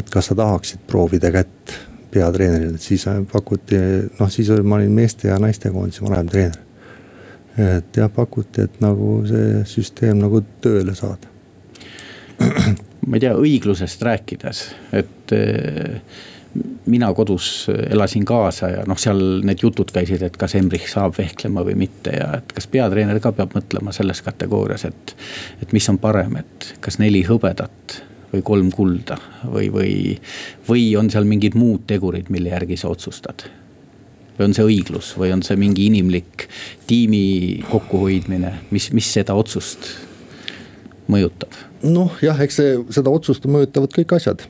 et 0.00 0.08
kas 0.10 0.30
sa 0.30 0.34
tahaksid 0.38 0.82
proovida 0.90 1.30
kätt 1.34 1.76
peatreeneril, 2.10 2.74
et 2.74 2.82
siis 2.82 3.04
pakuti, 3.30 3.78
noh 4.18 4.30
siis 4.30 4.50
oli, 4.50 4.62
ma 4.66 4.80
olin 4.80 4.90
meeste 4.94 5.28
ja 5.28 5.38
naiste 5.38 5.70
koondise 5.70 6.02
vanemtreener. 6.02 6.58
et 7.58 7.96
jah, 7.96 8.10
pakuti, 8.10 8.66
et 8.66 8.80
nagu 8.82 9.20
see 9.30 9.62
süsteem 9.76 10.18
nagu 10.18 10.42
tööle 10.62 10.96
saada 10.98 11.33
ma 13.08 13.16
ei 13.18 13.24
tea, 13.24 13.34
õiglusest 13.38 14.04
rääkides, 14.04 14.62
et 14.96 15.34
eh, 15.36 15.98
mina 16.86 17.10
kodus 17.14 17.66
elasin 17.90 18.24
kaasa 18.28 18.70
ja 18.70 18.84
noh, 18.88 18.98
seal 19.00 19.42
need 19.46 19.62
jutud 19.64 19.90
käisid, 19.94 20.22
et 20.22 20.36
kas 20.38 20.54
Embrich 20.58 20.86
saab 20.90 21.16
vehklema 21.18 21.64
või 21.66 21.76
mitte 21.84 22.14
ja 22.14 22.30
et 22.38 22.54
kas 22.54 22.68
peatreener 22.70 23.20
ka 23.22 23.34
peab 23.34 23.56
mõtlema 23.56 23.94
selles 23.94 24.22
kategoorias, 24.22 24.86
et. 24.88 25.16
et 25.62 25.74
mis 25.74 25.88
on 25.90 25.98
parem, 25.98 26.38
et 26.42 26.74
kas 26.84 27.00
neli 27.02 27.24
hõbedat 27.26 27.98
või 28.34 28.42
kolm 28.46 28.70
kulda 28.74 29.18
või, 29.46 29.68
või, 29.72 29.92
või 30.68 30.88
on 30.98 31.10
seal 31.10 31.26
mingid 31.28 31.58
muud 31.58 31.86
tegurid, 31.90 32.30
mille 32.34 32.54
järgi 32.54 32.78
sa 32.80 32.90
otsustad 32.94 33.46
või 34.38 34.48
on 34.48 34.56
see 34.56 34.66
õiglus 34.66 35.12
või 35.18 35.30
on 35.34 35.44
see 35.46 35.58
mingi 35.58 35.86
inimlik 35.90 36.48
tiimi 36.88 37.62
kokkuhoidmine, 37.70 38.50
mis, 38.74 38.90
mis 38.96 39.12
seda 39.18 39.36
otsust 39.38 39.92
mõjutab? 41.10 41.54
Noh 41.84 42.16
jah, 42.24 42.38
eks 42.40 42.58
see, 42.60 42.76
seda 42.94 43.12
otsust 43.12 43.46
mõjutavad 43.50 43.92
kõik 43.94 44.16
asjad. 44.16 44.44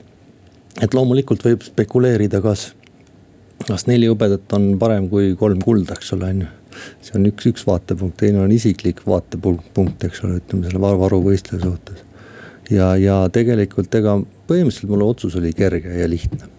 et 0.83 0.93
loomulikult 0.93 1.43
võib 1.45 1.63
spekuleerida, 1.63 2.41
kas, 2.43 2.73
kas 3.63 3.85
neli 3.87 4.09
hõbedat 4.11 4.51
on 4.57 4.73
parem 4.79 5.07
kui 5.09 5.33
kolm 5.39 5.61
kulda, 5.63 5.95
eks 5.95 6.13
ole, 6.17 6.31
on 6.31 6.41
ju. 6.45 6.49
see 7.07 7.19
on 7.19 7.29
üks, 7.29 7.47
üks 7.51 7.67
vaatepunkt, 7.67 8.17
teine 8.19 8.41
on 8.43 8.51
isiklik 8.51 8.99
vaatepunkt, 9.07 10.03
eks 10.03 10.23
ole, 10.27 10.41
ütleme 10.41 10.67
selle 10.67 10.97
varuvõistluse 11.03 11.63
suhtes. 11.63 12.03
ja, 12.69 12.95
ja 12.99 13.21
tegelikult 13.31 13.95
ega 13.95 14.17
põhimõtteliselt 14.49 14.91
mulle 14.91 15.07
otsus 15.07 15.35
oli 15.39 15.53
kerge 15.55 15.95
ja 15.99 16.09
lihtne. 16.09 16.51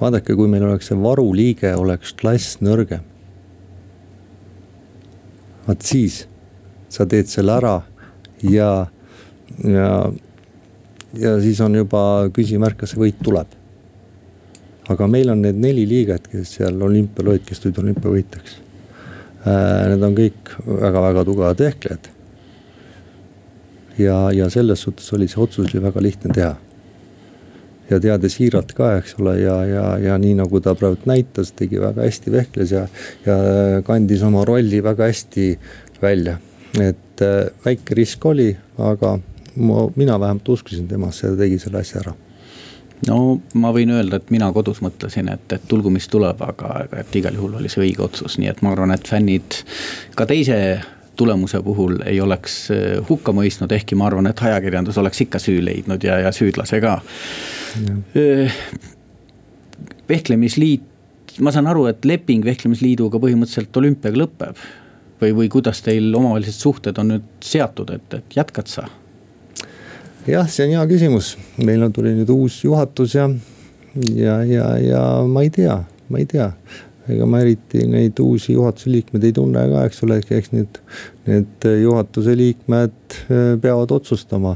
vaadake, 0.00 0.34
kui 0.34 0.48
meil 0.48 0.66
oleks 0.66 0.90
see 0.90 0.98
varuliige 0.98 1.74
oleks 1.76 2.14
klass 2.18 2.58
nõrgem. 2.62 3.06
vaat 5.66 5.82
siis 5.86 6.24
sa 6.90 7.06
teed 7.06 7.30
selle 7.30 7.54
ära 7.54 7.76
ja 8.42 8.90
ja, 9.64 10.12
ja 11.18 11.34
siis 11.40 11.60
on 11.60 11.74
juba 11.74 12.02
küsimärk, 12.34 12.80
kas 12.80 12.94
see 12.94 13.02
võit 13.02 13.18
tuleb. 13.24 13.58
aga 14.90 15.06
meil 15.06 15.30
on 15.30 15.42
need 15.42 15.58
neli 15.60 15.86
liiget, 15.88 16.26
kes 16.30 16.56
seal 16.58 16.80
olümpial 16.82 17.34
olid, 17.34 17.44
kes 17.46 17.62
tulid 17.62 17.78
olümpiavõitjaks 17.78 18.56
äh,. 19.46 19.90
Need 19.90 20.02
on 20.02 20.16
kõik 20.16 20.56
väga-väga 20.66 21.24
tugevad 21.24 21.60
vehklejad. 21.66 22.10
ja, 23.98 24.18
ja 24.32 24.50
selles 24.50 24.82
suhtes 24.82 25.12
oli 25.12 25.28
see 25.28 25.42
otsus 25.42 25.70
oli 25.70 25.82
väga 25.82 26.02
lihtne 26.02 26.34
teha 26.34 26.56
ja 27.90 27.98
teades 28.02 28.36
Hiirat 28.40 28.74
ka, 28.76 28.92
eks 29.00 29.16
ole, 29.20 29.36
ja, 29.42 29.56
ja, 29.66 29.84
ja 29.98 30.18
nii 30.20 30.36
nagu 30.38 30.60
ta 30.62 30.76
praegu 30.78 31.08
näitas, 31.10 31.52
tegi 31.58 31.80
väga 31.82 32.04
hästi 32.06 32.34
vehkles 32.34 32.74
ja, 32.74 32.84
ja 33.26 33.36
kandis 33.86 34.22
oma 34.26 34.44
rolli 34.48 34.82
väga 34.84 35.10
hästi 35.10 35.50
välja. 36.02 36.38
et 36.78 37.22
äh, 37.26 37.50
väike 37.64 37.96
risk 37.98 38.24
oli, 38.30 38.52
aga 38.78 39.16
ma, 39.56 39.86
mina 39.96 40.20
vähemalt 40.20 40.48
uskusin 40.48 40.88
temasse 40.88 41.26
ja 41.26 41.36
tegi 41.36 41.58
selle 41.58 41.82
asja 41.82 42.02
ära 42.04 42.14
no 43.08 43.40
ma 43.54 43.72
võin 43.74 43.92
öelda, 43.94 44.20
et 44.20 44.30
mina 44.34 44.50
kodus 44.52 44.82
mõtlesin, 44.84 45.30
et, 45.32 45.46
et 45.56 45.66
tulgu, 45.68 45.92
mis 45.92 46.08
tuleb, 46.10 46.40
aga, 46.44 46.72
aga 46.84 47.02
et 47.02 47.16
igal 47.16 47.36
juhul 47.38 47.58
oli 47.60 47.70
see 47.72 47.84
õige 47.86 48.04
otsus, 48.06 48.38
nii 48.40 48.50
et 48.52 48.62
ma 48.64 48.74
arvan, 48.74 48.92
et 48.94 49.08
fännid 49.08 49.62
ka 50.18 50.26
teise 50.28 50.58
tulemuse 51.20 51.60
puhul 51.64 51.98
ei 52.08 52.20
oleks 52.20 52.60
äh, 52.72 52.84
hukka 53.08 53.34
mõistnud, 53.36 53.72
ehkki 53.76 53.98
ma 53.98 54.08
arvan, 54.08 54.30
et 54.30 54.40
ajakirjandus 54.40 54.98
oleks 55.00 55.24
ikka 55.26 55.40
süü 55.42 55.60
leidnud 55.64 56.04
ja, 56.04 56.20
ja 56.24 56.32
süüdlase 56.32 56.80
ka. 56.80 56.98
Äh, 58.16 58.60
vehklemisliit, 60.08 61.36
ma 61.44 61.52
saan 61.54 61.68
aru, 61.70 61.86
et 61.90 62.06
leping 62.08 62.44
vehklemisliiduga 62.46 63.20
põhimõtteliselt 63.22 63.76
olümpiaga 63.82 64.24
lõpeb. 64.24 64.64
või, 65.20 65.34
või 65.36 65.48
kuidas 65.52 65.82
teil 65.84 66.14
omavahelised 66.16 66.56
suhted 66.56 66.98
on 66.98 67.12
nüüd 67.12 67.28
seatud, 67.44 67.92
et, 67.92 68.14
et 68.16 68.36
jätkad 68.40 68.72
sa? 68.72 68.88
Jah, 70.26 70.48
see 70.48 70.66
on 70.66 70.74
hea 70.74 70.84
küsimus, 70.90 71.32
meil 71.60 71.82
on, 71.84 71.92
tuli 71.94 72.12
nüüd 72.16 72.30
uus 72.34 72.60
juhatus 72.64 73.14
ja, 73.16 73.26
ja, 74.16 74.40
ja, 74.44 74.66
ja 74.82 75.02
ma 75.28 75.44
ei 75.46 75.52
tea, 75.54 75.80
ma 76.12 76.20
ei 76.20 76.28
tea. 76.28 76.50
Ega 77.10 77.26
ma 77.26 77.40
eriti 77.42 77.80
neid 77.90 78.20
uusi 78.22 78.52
juhatuse 78.52 78.90
liikmeid 78.92 79.24
ei 79.26 79.32
tunne 79.34 79.62
ka, 79.72 79.86
eks 79.88 80.02
ole, 80.04 80.20
eks 80.20 80.52
need, 80.52 80.76
need 81.26 81.66
juhatuse 81.80 82.36
liikmed 82.38 83.16
äh, 83.16 83.56
peavad 83.62 83.90
otsustama, 83.96 84.54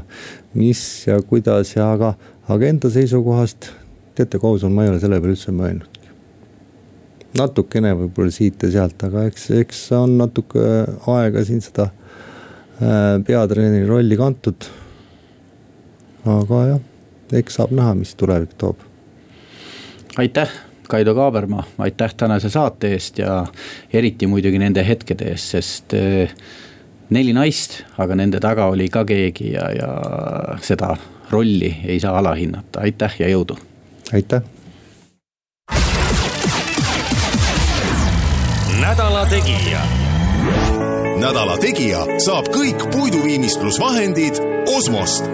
mis 0.55 0.83
ja 1.07 1.17
kuidas 1.25 1.73
ja 1.73 1.89
aga, 1.97 2.13
aga 2.47 2.69
enda 2.69 2.91
seisukohast, 2.93 3.71
teate, 4.15 4.39
kui 4.39 4.53
aus 4.53 4.63
on, 4.63 4.75
ma 4.77 4.85
ei 4.85 4.93
ole 4.93 5.01
selle 5.03 5.19
peale 5.19 5.35
üldse 5.35 5.51
mõelnudki. 5.57 6.13
natukene 7.35 7.91
võib-olla 7.97 8.31
siit 8.31 8.61
ja 8.63 8.71
sealt, 8.77 9.03
aga 9.03 9.25
eks, 9.27 9.49
eks 9.65 9.83
on 9.97 10.15
natuke 10.21 10.63
aega 11.11 11.43
siin 11.43 11.59
seda 11.65 11.89
äh, 11.89 13.17
peatreeneri 13.25 13.89
rolli 13.89 14.15
kantud 14.21 14.69
aga 16.25 16.61
jah, 16.69 16.79
eks 17.39 17.59
saab 17.59 17.73
näha, 17.75 17.93
mis 17.95 18.15
tulevik 18.15 18.53
toob. 18.57 18.77
aitäh, 20.17 20.49
Kaido 20.89 21.15
Kaaberma, 21.15 21.63
aitäh 21.77 22.13
tänase 22.17 22.49
saate 22.49 22.91
eest 22.93 23.17
ja 23.17 23.45
eriti 23.93 24.27
muidugi 24.27 24.59
nende 24.59 24.87
hetkede 24.87 25.29
eest, 25.31 25.51
sest 25.57 25.93
eh, 25.93 26.33
neli 27.09 27.33
naist, 27.33 27.81
aga 27.97 28.15
nende 28.15 28.39
taga 28.39 28.65
oli 28.73 28.89
ka 28.89 29.05
keegi 29.05 29.51
ja, 29.53 29.69
ja 29.71 29.91
seda 30.61 30.95
rolli 31.29 31.75
ei 31.85 31.99
saa 31.99 32.17
alahinnata, 32.17 32.79
aitäh 32.79 33.15
ja 33.19 33.29
jõudu. 33.29 33.57
aitäh. 34.13 34.41
nädala 38.81 39.25
Tegija. 39.25 39.81
nädala 41.19 41.57
Tegija 41.57 42.05
saab 42.19 42.49
kõik 42.53 42.89
puiduviimistlusvahendid 42.91 44.41
Osmost 44.77 45.25